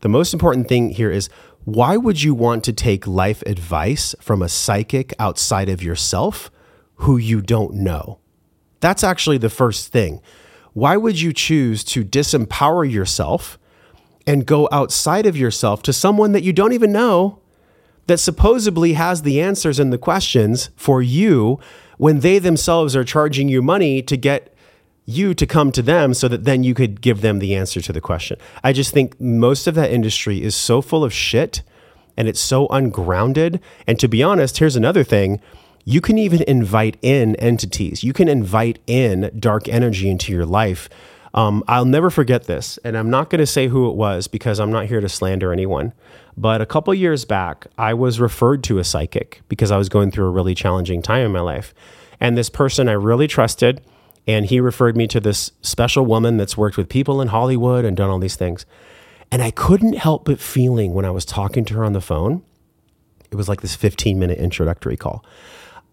The 0.00 0.08
most 0.08 0.32
important 0.32 0.68
thing 0.68 0.90
here 0.90 1.10
is 1.10 1.28
why 1.64 1.96
would 1.96 2.22
you 2.22 2.34
want 2.34 2.64
to 2.64 2.72
take 2.72 3.06
life 3.06 3.42
advice 3.46 4.14
from 4.20 4.42
a 4.42 4.48
psychic 4.48 5.14
outside 5.18 5.68
of 5.68 5.82
yourself 5.82 6.50
who 6.96 7.16
you 7.16 7.40
don't 7.40 7.74
know? 7.74 8.18
That's 8.80 9.04
actually 9.04 9.38
the 9.38 9.48
first 9.48 9.92
thing. 9.92 10.20
Why 10.72 10.96
would 10.96 11.20
you 11.20 11.32
choose 11.32 11.84
to 11.84 12.04
disempower 12.04 12.90
yourself 12.90 13.58
and 14.26 14.46
go 14.46 14.68
outside 14.70 15.26
of 15.26 15.36
yourself 15.36 15.82
to 15.82 15.92
someone 15.92 16.32
that 16.32 16.42
you 16.42 16.52
don't 16.52 16.72
even 16.72 16.92
know 16.92 17.38
that 18.06 18.18
supposedly 18.18 18.94
has 18.94 19.22
the 19.22 19.40
answers 19.40 19.78
and 19.78 19.92
the 19.92 19.98
questions 19.98 20.70
for 20.76 21.02
you 21.02 21.58
when 21.98 22.20
they 22.20 22.38
themselves 22.38 22.96
are 22.96 23.04
charging 23.04 23.48
you 23.48 23.62
money 23.62 24.02
to 24.02 24.16
get 24.16 24.54
you 25.04 25.34
to 25.34 25.46
come 25.46 25.72
to 25.72 25.82
them 25.82 26.14
so 26.14 26.28
that 26.28 26.44
then 26.44 26.62
you 26.62 26.74
could 26.74 27.00
give 27.00 27.20
them 27.20 27.38
the 27.38 27.54
answer 27.54 27.80
to 27.80 27.92
the 27.92 28.00
question. 28.00 28.38
I 28.62 28.72
just 28.72 28.92
think 28.92 29.20
most 29.20 29.66
of 29.66 29.74
that 29.74 29.90
industry 29.90 30.42
is 30.42 30.54
so 30.54 30.80
full 30.80 31.04
of 31.04 31.12
shit 31.12 31.62
and 32.16 32.28
it's 32.28 32.40
so 32.40 32.68
ungrounded. 32.68 33.60
And 33.86 33.98
to 33.98 34.08
be 34.08 34.22
honest, 34.22 34.58
here's 34.58 34.76
another 34.76 35.04
thing 35.04 35.40
you 35.84 36.00
can 36.00 36.16
even 36.16 36.42
invite 36.42 36.96
in 37.02 37.34
entities, 37.36 38.04
you 38.04 38.12
can 38.12 38.28
invite 38.28 38.78
in 38.86 39.32
dark 39.38 39.68
energy 39.68 40.08
into 40.08 40.32
your 40.32 40.46
life. 40.46 40.88
Um, 41.34 41.64
I'll 41.66 41.86
never 41.86 42.10
forget 42.10 42.44
this, 42.44 42.78
and 42.84 42.96
I'm 42.96 43.08
not 43.08 43.30
going 43.30 43.38
to 43.38 43.46
say 43.46 43.68
who 43.68 43.88
it 43.88 43.94
was 43.94 44.28
because 44.28 44.60
I'm 44.60 44.70
not 44.70 44.86
here 44.86 45.00
to 45.00 45.08
slander 45.08 45.52
anyone. 45.52 45.92
But 46.36 46.60
a 46.60 46.66
couple 46.66 46.92
years 46.94 47.24
back, 47.24 47.66
I 47.78 47.94
was 47.94 48.20
referred 48.20 48.62
to 48.64 48.78
a 48.78 48.84
psychic 48.84 49.42
because 49.48 49.70
I 49.70 49.76
was 49.76 49.88
going 49.88 50.10
through 50.10 50.26
a 50.26 50.30
really 50.30 50.54
challenging 50.54 51.02
time 51.02 51.26
in 51.26 51.32
my 51.32 51.40
life. 51.40 51.74
And 52.20 52.36
this 52.36 52.50
person 52.50 52.88
I 52.88 52.92
really 52.92 53.26
trusted, 53.26 53.82
and 54.26 54.46
he 54.46 54.60
referred 54.60 54.96
me 54.96 55.06
to 55.08 55.20
this 55.20 55.52
special 55.62 56.06
woman 56.06 56.36
that's 56.36 56.56
worked 56.56 56.76
with 56.76 56.88
people 56.88 57.20
in 57.20 57.28
Hollywood 57.28 57.84
and 57.84 57.96
done 57.96 58.10
all 58.10 58.18
these 58.18 58.36
things. 58.36 58.64
And 59.30 59.42
I 59.42 59.50
couldn't 59.50 59.94
help 59.94 60.26
but 60.26 60.38
feeling 60.38 60.92
when 60.92 61.04
I 61.04 61.10
was 61.10 61.24
talking 61.24 61.64
to 61.66 61.74
her 61.74 61.84
on 61.84 61.94
the 61.94 62.00
phone, 62.00 62.42
it 63.30 63.36
was 63.36 63.48
like 63.48 63.62
this 63.62 63.74
15 63.74 64.18
minute 64.18 64.38
introductory 64.38 64.96
call. 64.96 65.24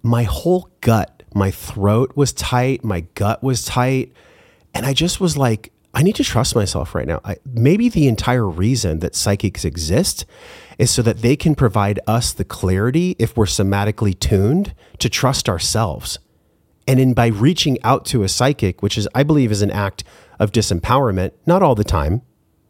My 0.04 0.23
whole 0.23 0.69
gut, 0.82 1.23
my 1.34 1.49
throat 1.49 2.12
was 2.15 2.34
tight, 2.34 2.84
my 2.84 3.02
gut 3.15 3.41
was 3.41 3.63
tight. 3.65 4.13
And 4.74 4.86
I 4.86 4.94
just 4.94 5.20
was 5.20 5.38
like, 5.38 5.72
I 5.94 6.04
need 6.04 6.16
to 6.16 6.24
trust 6.24 6.56
myself 6.56 6.94
right 6.94 7.08
now. 7.08 7.20
I, 7.26 7.38
maybe 7.46 7.90
the 7.90 8.08
entire 8.08 8.48
reason 8.48 9.00
that 9.00 9.16
psychics 9.16 9.66
exist 9.66 10.26
is 10.78 10.92
so 10.92 11.02
that 11.02 11.20
they 11.20 11.36
can 11.36 11.56
provide 11.56 12.00
us 12.08 12.32
the 12.32 12.46
clarity, 12.46 13.16
if 13.18 13.36
we're 13.36 13.46
somatically 13.46 14.18
tuned, 14.18 14.74
to 15.00 15.10
trust 15.10 15.50
ourselves. 15.50 16.20
And 16.88 17.00
in 17.00 17.14
by 17.14 17.28
reaching 17.28 17.78
out 17.84 18.06
to 18.06 18.24
a 18.24 18.30
psychic, 18.30 18.82
which 18.82 18.98
is 18.98 19.08
I 19.14 19.24
believe 19.24 19.52
is 19.52 19.62
an 19.62 19.72
act 19.72 20.04
of 20.40 20.52
disempowerment, 20.52 21.32
not 21.46 21.62
all 21.62 21.76
the 21.76 21.84
time. 21.84 22.22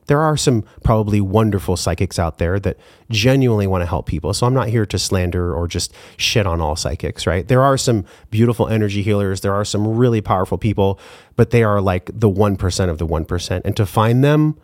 There 0.10 0.22
are 0.22 0.36
some 0.36 0.63
probably 0.84 1.22
wonderful 1.22 1.78
psychics 1.78 2.17
out 2.17 2.39
there 2.39 2.60
that 2.62 2.78
genuinely 3.12 3.67
want 3.67 3.84
to 3.84 3.86
help 3.86 4.08
people. 4.08 4.34
So 4.34 4.48
I'm 4.48 4.56
not 4.56 4.69
here 4.69 4.84
to 4.88 4.98
slander 4.98 5.54
or 5.54 5.67
just 5.67 5.93
shit 6.17 6.48
on 6.48 6.62
all 6.62 6.76
psychics, 6.76 7.28
right? 7.28 7.48
There 7.48 7.62
are 7.62 7.78
some 7.78 8.06
beautiful 8.32 8.67
energy 8.67 9.04
healers, 9.04 9.41
there 9.41 9.54
are 9.54 9.63
some 9.63 9.88
really 9.88 10.19
powerful 10.19 10.58
people, 10.58 11.00
but 11.36 11.52
they 11.52 11.62
are 11.63 11.80
like 11.80 12.10
the 12.12 12.28
1% 12.28 12.89
of 12.89 12.98
the 12.98 13.06
1%. 13.06 13.62
And 13.63 13.78
to 13.78 13.86
find 13.86 14.24
them, 14.24 14.58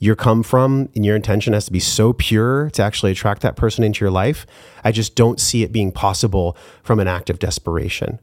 your 0.00 0.16
come 0.16 0.42
from 0.42 0.88
and 0.96 1.06
your 1.06 1.14
intention 1.14 1.52
has 1.52 1.66
to 1.66 1.72
be 1.72 1.78
so 1.78 2.12
pure 2.12 2.68
to 2.70 2.82
actually 2.82 3.12
attract 3.12 3.42
that 3.42 3.54
person 3.54 3.84
into 3.84 4.04
your 4.04 4.10
life. 4.10 4.46
I 4.82 4.90
just 4.90 5.14
don't 5.14 5.38
see 5.38 5.62
it 5.62 5.70
being 5.70 5.92
possible 5.92 6.56
from 6.82 6.98
an 6.98 7.06
act 7.06 7.30
of 7.30 7.38
desperation. 7.38 8.18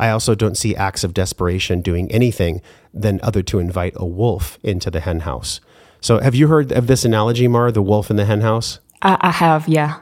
I 0.00 0.10
also 0.10 0.34
don't 0.34 0.56
see 0.56 0.74
acts 0.74 1.04
of 1.04 1.14
desperation 1.14 1.80
doing 1.80 2.10
anything 2.10 2.60
than 2.92 3.20
other 3.22 3.42
to 3.44 3.60
invite 3.60 3.94
a 3.96 4.06
wolf 4.06 4.58
into 4.64 4.90
the 4.90 5.00
hen 5.00 5.20
house. 5.20 5.60
So, 6.00 6.20
have 6.20 6.34
you 6.34 6.48
heard 6.48 6.72
of 6.72 6.86
this 6.86 7.04
analogy, 7.04 7.48
Mar, 7.48 7.72
the 7.72 7.82
wolf 7.82 8.10
in 8.10 8.16
the 8.16 8.24
hen 8.24 8.40
house? 8.40 8.80
I, 9.02 9.16
I 9.20 9.30
have, 9.30 9.68
yeah. 9.68 10.00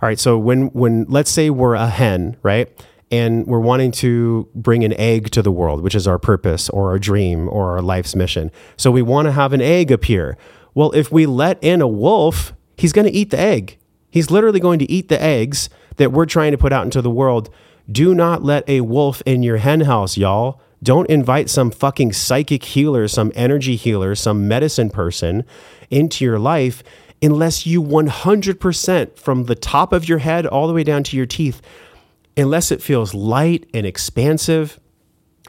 All 0.00 0.08
right. 0.08 0.18
So 0.18 0.38
when 0.38 0.68
when 0.68 1.06
let's 1.08 1.30
say 1.30 1.50
we're 1.50 1.74
a 1.74 1.88
hen, 1.88 2.36
right? 2.42 2.68
And 3.10 3.46
we're 3.46 3.58
wanting 3.58 3.90
to 3.92 4.48
bring 4.54 4.84
an 4.84 4.92
egg 4.94 5.30
to 5.30 5.42
the 5.42 5.50
world, 5.50 5.82
which 5.82 5.94
is 5.94 6.06
our 6.06 6.18
purpose 6.18 6.68
or 6.68 6.90
our 6.90 6.98
dream 6.98 7.48
or 7.48 7.72
our 7.72 7.82
life's 7.82 8.14
mission. 8.14 8.50
So 8.76 8.90
we 8.90 9.02
want 9.02 9.26
to 9.26 9.32
have 9.32 9.52
an 9.52 9.62
egg 9.62 9.90
appear. 9.90 10.36
Well, 10.74 10.92
if 10.92 11.10
we 11.10 11.26
let 11.26 11.62
in 11.64 11.80
a 11.80 11.88
wolf, 11.88 12.52
he's 12.76 12.92
going 12.92 13.06
to 13.06 13.12
eat 13.12 13.30
the 13.30 13.40
egg. 13.40 13.78
He's 14.10 14.30
literally 14.30 14.60
going 14.60 14.78
to 14.78 14.90
eat 14.90 15.08
the 15.08 15.20
eggs 15.20 15.68
that 15.96 16.12
we're 16.12 16.26
trying 16.26 16.52
to 16.52 16.58
put 16.58 16.72
out 16.72 16.84
into 16.84 17.02
the 17.02 17.10
world. 17.10 17.50
Do 17.90 18.14
not 18.14 18.44
let 18.44 18.68
a 18.68 18.82
wolf 18.82 19.22
in 19.26 19.42
your 19.42 19.56
hen 19.56 19.80
house, 19.80 20.16
y'all. 20.16 20.60
Don't 20.82 21.10
invite 21.10 21.50
some 21.50 21.70
fucking 21.70 22.12
psychic 22.12 22.64
healer, 22.64 23.08
some 23.08 23.32
energy 23.34 23.76
healer, 23.76 24.14
some 24.14 24.46
medicine 24.46 24.90
person 24.90 25.44
into 25.90 26.24
your 26.24 26.38
life 26.38 26.82
unless 27.20 27.66
you 27.66 27.82
100% 27.82 29.18
from 29.18 29.44
the 29.44 29.54
top 29.54 29.92
of 29.92 30.08
your 30.08 30.18
head 30.18 30.46
all 30.46 30.68
the 30.68 30.74
way 30.74 30.84
down 30.84 31.02
to 31.02 31.16
your 31.16 31.26
teeth, 31.26 31.60
unless 32.36 32.70
it 32.70 32.80
feels 32.82 33.12
light 33.14 33.68
and 33.74 33.84
expansive 33.84 34.78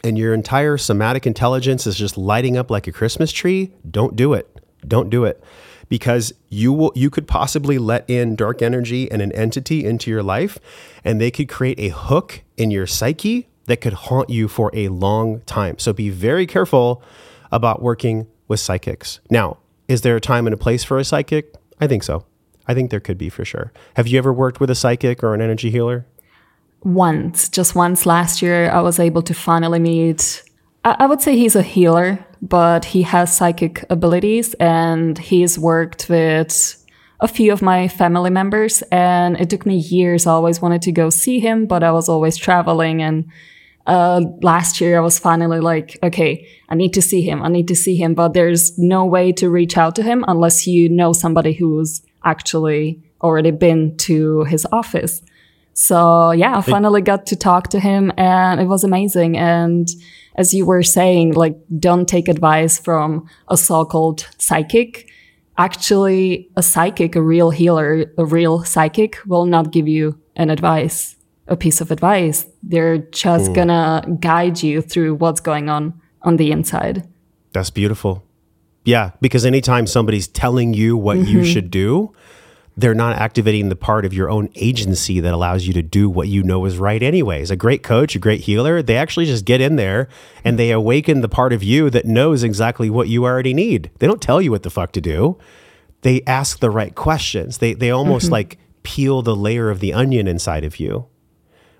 and 0.02 0.18
your 0.18 0.32
entire 0.34 0.78
somatic 0.78 1.26
intelligence 1.26 1.86
is 1.86 1.96
just 1.96 2.16
lighting 2.16 2.56
up 2.56 2.70
like 2.70 2.86
a 2.86 2.92
Christmas 2.92 3.30
tree, 3.32 3.72
don't 3.88 4.16
do 4.16 4.32
it. 4.32 4.48
Don't 4.86 5.10
do 5.10 5.24
it. 5.24 5.42
Because 5.88 6.32
you 6.48 6.72
will 6.72 6.92
you 6.94 7.10
could 7.10 7.26
possibly 7.26 7.76
let 7.76 8.08
in 8.08 8.36
dark 8.36 8.62
energy 8.62 9.10
and 9.10 9.20
an 9.20 9.32
entity 9.32 9.84
into 9.84 10.10
your 10.10 10.22
life 10.22 10.58
and 11.04 11.20
they 11.20 11.30
could 11.30 11.48
create 11.48 11.78
a 11.78 11.88
hook 11.88 12.42
in 12.56 12.70
your 12.70 12.86
psyche 12.86 13.49
that 13.70 13.80
could 13.80 13.92
haunt 13.92 14.30
you 14.30 14.48
for 14.48 14.70
a 14.74 14.88
long 14.88 15.40
time. 15.42 15.78
So 15.78 15.92
be 15.92 16.10
very 16.10 16.46
careful 16.46 17.02
about 17.52 17.82
working 17.82 18.26
with 18.48 18.60
psychics. 18.60 19.20
Now, 19.30 19.58
is 19.88 20.02
there 20.02 20.16
a 20.16 20.20
time 20.20 20.46
and 20.46 20.54
a 20.54 20.56
place 20.56 20.84
for 20.84 20.98
a 20.98 21.04
psychic? 21.04 21.54
I 21.80 21.86
think 21.86 22.02
so. 22.02 22.24
I 22.66 22.74
think 22.74 22.90
there 22.90 23.00
could 23.00 23.18
be 23.18 23.28
for 23.28 23.44
sure. 23.44 23.72
Have 23.94 24.06
you 24.06 24.18
ever 24.18 24.32
worked 24.32 24.60
with 24.60 24.70
a 24.70 24.74
psychic 24.74 25.22
or 25.24 25.34
an 25.34 25.40
energy 25.40 25.70
healer? 25.70 26.06
Once, 26.82 27.48
just 27.48 27.74
once 27.74 28.06
last 28.06 28.42
year, 28.42 28.70
I 28.70 28.80
was 28.80 28.98
able 28.98 29.22
to 29.22 29.34
finally 29.34 29.78
meet. 29.78 30.42
I, 30.84 31.06
would 31.06 31.20
say 31.20 31.36
he's 31.36 31.56
a 31.56 31.62
healer, 31.62 32.24
but 32.40 32.84
he 32.86 33.02
has 33.02 33.36
psychic 33.36 33.84
abilities 33.90 34.54
and 34.54 35.18
he's 35.18 35.58
worked 35.58 36.08
with 36.08 36.76
a 37.20 37.28
few 37.28 37.52
of 37.52 37.60
my 37.60 37.86
family 37.86 38.30
members. 38.30 38.82
And 38.90 39.38
it 39.38 39.50
took 39.50 39.66
me 39.66 39.76
years. 39.76 40.26
I 40.26 40.32
always 40.32 40.62
wanted 40.62 40.82
to 40.82 40.92
go 40.92 41.10
see 41.10 41.38
him, 41.38 41.66
but 41.66 41.82
I 41.82 41.92
was 41.92 42.08
always 42.08 42.36
traveling 42.36 43.02
and 43.02 43.30
uh, 43.86 44.22
last 44.42 44.80
year 44.80 44.98
I 44.98 45.00
was 45.00 45.18
finally 45.18 45.60
like, 45.60 45.98
okay, 46.02 46.46
I 46.68 46.74
need 46.74 46.92
to 46.94 47.02
see 47.02 47.22
him. 47.22 47.42
I 47.42 47.48
need 47.48 47.68
to 47.68 47.74
see 47.74 47.96
him. 47.96 48.14
But 48.14 48.34
there's 48.34 48.78
no 48.78 49.04
way 49.04 49.32
to 49.32 49.48
reach 49.48 49.76
out 49.76 49.94
to 49.96 50.02
him 50.02 50.24
unless 50.28 50.66
you 50.66 50.88
know 50.88 51.12
somebody 51.12 51.52
who's 51.52 52.02
actually 52.24 53.02
already 53.22 53.50
been 53.50 53.96
to 53.98 54.44
his 54.44 54.66
office. 54.72 55.22
So 55.74 56.32
yeah, 56.32 56.58
I 56.58 56.60
finally 56.60 57.00
got 57.00 57.26
to 57.26 57.36
talk 57.36 57.68
to 57.68 57.80
him 57.80 58.12
and 58.16 58.60
it 58.60 58.66
was 58.66 58.84
amazing. 58.84 59.36
And 59.38 59.88
as 60.36 60.52
you 60.52 60.66
were 60.66 60.82
saying, 60.82 61.32
like, 61.32 61.56
don't 61.78 62.08
take 62.08 62.28
advice 62.28 62.78
from 62.78 63.28
a 63.48 63.56
so-called 63.56 64.28
psychic. 64.38 65.10
Actually, 65.58 66.50
a 66.56 66.62
psychic, 66.62 67.16
a 67.16 67.22
real 67.22 67.50
healer, 67.50 68.12
a 68.16 68.24
real 68.24 68.64
psychic 68.64 69.18
will 69.26 69.46
not 69.46 69.72
give 69.72 69.88
you 69.88 70.18
an 70.36 70.50
advice, 70.50 71.16
a 71.50 71.56
piece 71.56 71.80
of 71.80 71.90
advice. 71.90 72.46
They're 72.62 72.98
just 72.98 73.50
mm. 73.50 73.54
gonna 73.54 74.16
guide 74.20 74.62
you 74.62 74.80
through 74.80 75.16
what's 75.16 75.40
going 75.40 75.68
on 75.68 76.00
on 76.22 76.36
the 76.36 76.50
inside. 76.52 77.06
That's 77.52 77.70
beautiful. 77.70 78.24
Yeah, 78.84 79.10
because 79.20 79.44
anytime 79.44 79.86
somebody's 79.86 80.28
telling 80.28 80.72
you 80.72 80.96
what 80.96 81.18
mm-hmm. 81.18 81.28
you 81.28 81.44
should 81.44 81.70
do, 81.70 82.14
they're 82.76 82.94
not 82.94 83.16
activating 83.16 83.68
the 83.68 83.76
part 83.76 84.04
of 84.04 84.14
your 84.14 84.30
own 84.30 84.48
agency 84.54 85.20
that 85.20 85.34
allows 85.34 85.66
you 85.66 85.72
to 85.74 85.82
do 85.82 86.08
what 86.08 86.28
you 86.28 86.42
know 86.42 86.64
is 86.64 86.78
right 86.78 87.02
anyways. 87.02 87.50
A 87.50 87.56
great 87.56 87.82
coach, 87.82 88.14
a 88.14 88.18
great 88.18 88.42
healer, 88.42 88.80
they 88.80 88.96
actually 88.96 89.26
just 89.26 89.44
get 89.44 89.60
in 89.60 89.76
there 89.76 90.08
and 90.44 90.58
they 90.58 90.70
awaken 90.70 91.20
the 91.20 91.28
part 91.28 91.52
of 91.52 91.62
you 91.62 91.90
that 91.90 92.06
knows 92.06 92.42
exactly 92.42 92.88
what 92.88 93.08
you 93.08 93.24
already 93.24 93.52
need. 93.52 93.90
They 93.98 94.06
don't 94.06 94.22
tell 94.22 94.40
you 94.40 94.50
what 94.50 94.62
the 94.62 94.70
fuck 94.70 94.92
to 94.92 95.00
do. 95.00 95.38
They 96.02 96.22
ask 96.26 96.60
the 96.60 96.70
right 96.70 96.94
questions. 96.94 97.58
They 97.58 97.74
they 97.74 97.90
almost 97.90 98.26
mm-hmm. 98.26 98.32
like 98.32 98.58
peel 98.82 99.20
the 99.20 99.36
layer 99.36 99.68
of 99.68 99.80
the 99.80 99.92
onion 99.92 100.26
inside 100.26 100.64
of 100.64 100.80
you, 100.80 101.06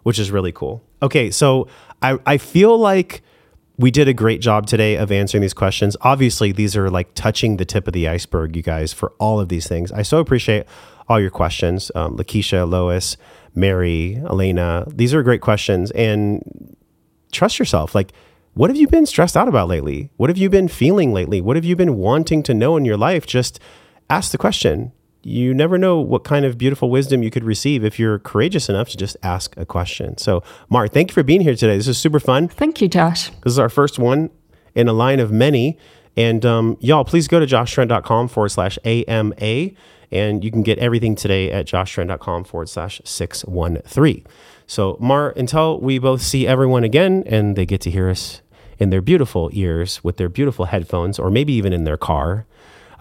which 0.02 0.18
is 0.18 0.30
really 0.30 0.52
cool. 0.52 0.82
Okay, 1.02 1.30
so 1.30 1.68
I 2.02 2.18
I 2.26 2.38
feel 2.38 2.78
like 2.78 3.22
we 3.80 3.90
did 3.90 4.08
a 4.08 4.12
great 4.12 4.42
job 4.42 4.66
today 4.66 4.96
of 4.96 5.10
answering 5.10 5.40
these 5.40 5.54
questions. 5.54 5.96
Obviously, 6.02 6.52
these 6.52 6.76
are 6.76 6.90
like 6.90 7.14
touching 7.14 7.56
the 7.56 7.64
tip 7.64 7.86
of 7.86 7.94
the 7.94 8.08
iceberg, 8.08 8.54
you 8.54 8.62
guys, 8.62 8.92
for 8.92 9.12
all 9.18 9.40
of 9.40 9.48
these 9.48 9.66
things. 9.66 9.90
I 9.90 10.02
so 10.02 10.18
appreciate 10.18 10.66
all 11.08 11.18
your 11.18 11.30
questions. 11.30 11.90
Um, 11.94 12.18
Lakeisha, 12.18 12.68
Lois, 12.68 13.16
Mary, 13.54 14.20
Alaina, 14.24 14.84
these 14.88 15.14
are 15.14 15.22
great 15.22 15.40
questions. 15.40 15.90
And 15.92 16.76
trust 17.32 17.58
yourself. 17.58 17.94
Like, 17.94 18.12
what 18.52 18.68
have 18.68 18.76
you 18.76 18.86
been 18.86 19.06
stressed 19.06 19.36
out 19.36 19.48
about 19.48 19.68
lately? 19.68 20.10
What 20.18 20.28
have 20.28 20.36
you 20.36 20.50
been 20.50 20.68
feeling 20.68 21.14
lately? 21.14 21.40
What 21.40 21.56
have 21.56 21.64
you 21.64 21.74
been 21.74 21.96
wanting 21.96 22.42
to 22.44 22.54
know 22.54 22.76
in 22.76 22.84
your 22.84 22.98
life? 22.98 23.26
Just 23.26 23.60
ask 24.10 24.30
the 24.30 24.38
question 24.38 24.92
you 25.22 25.52
never 25.52 25.76
know 25.76 26.00
what 26.00 26.24
kind 26.24 26.44
of 26.44 26.56
beautiful 26.56 26.90
wisdom 26.90 27.22
you 27.22 27.30
could 27.30 27.44
receive 27.44 27.84
if 27.84 27.98
you're 27.98 28.18
courageous 28.18 28.68
enough 28.68 28.88
to 28.90 28.96
just 28.96 29.16
ask 29.22 29.56
a 29.56 29.66
question. 29.66 30.16
So, 30.18 30.42
Mark, 30.68 30.92
thank 30.92 31.10
you 31.10 31.14
for 31.14 31.22
being 31.22 31.40
here 31.42 31.54
today. 31.54 31.76
This 31.76 31.88
is 31.88 31.98
super 31.98 32.20
fun. 32.20 32.48
Thank 32.48 32.80
you, 32.80 32.88
Josh. 32.88 33.30
This 33.42 33.52
is 33.52 33.58
our 33.58 33.68
first 33.68 33.98
one 33.98 34.30
in 34.74 34.88
a 34.88 34.92
line 34.92 35.20
of 35.20 35.30
many. 35.30 35.78
And 36.16 36.44
um, 36.44 36.76
y'all, 36.80 37.04
please 37.04 37.28
go 37.28 37.38
to 37.40 37.46
joshtrent.com 37.46 38.28
forward 38.28 38.48
slash 38.50 38.78
AMA. 38.84 39.70
and 40.12 40.44
you 40.44 40.50
can 40.50 40.62
get 40.62 40.78
everything 40.78 41.14
today 41.14 41.50
at 41.52 41.66
joshtrent.com 41.66 42.44
forward 42.44 42.68
slash 42.68 43.00
613. 43.04 44.26
So, 44.66 44.96
Mar, 45.00 45.30
until 45.36 45.80
we 45.80 45.98
both 45.98 46.22
see 46.22 46.46
everyone 46.46 46.84
again 46.84 47.24
and 47.26 47.56
they 47.56 47.66
get 47.66 47.80
to 47.82 47.90
hear 47.90 48.08
us 48.08 48.40
in 48.78 48.90
their 48.90 49.00
beautiful 49.02 49.50
ears 49.52 50.02
with 50.02 50.16
their 50.16 50.28
beautiful 50.28 50.66
headphones, 50.66 51.18
or 51.18 51.30
maybe 51.30 51.52
even 51.52 51.72
in 51.72 51.84
their 51.84 51.96
car, 51.96 52.46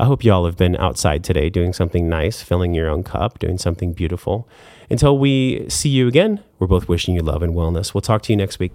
I 0.02 0.06
hope 0.06 0.24
y'all 0.24 0.46
have 0.46 0.56
been 0.56 0.78
outside 0.78 1.26
today 1.26 1.50
doing 1.50 1.74
something 1.74 2.08
nice, 2.08 2.42
filling 2.42 2.74
your 2.74 2.90
own 2.90 3.04
cup, 3.04 3.38
doing 3.38 3.58
something 3.58 3.92
beautiful. 3.92 4.48
Until 4.90 5.18
we 5.18 5.66
see 5.68 5.90
you 5.90 6.08
again, 6.08 6.42
we're 6.58 6.68
both 6.68 6.88
wishing 6.88 7.16
you 7.16 7.22
love 7.22 7.44
and 7.44 7.54
wellness. 7.54 7.94
We'll 7.94 8.00
talk 8.00 8.22
to 8.24 8.32
you 8.32 8.38
next 8.38 8.60
week. 8.60 8.72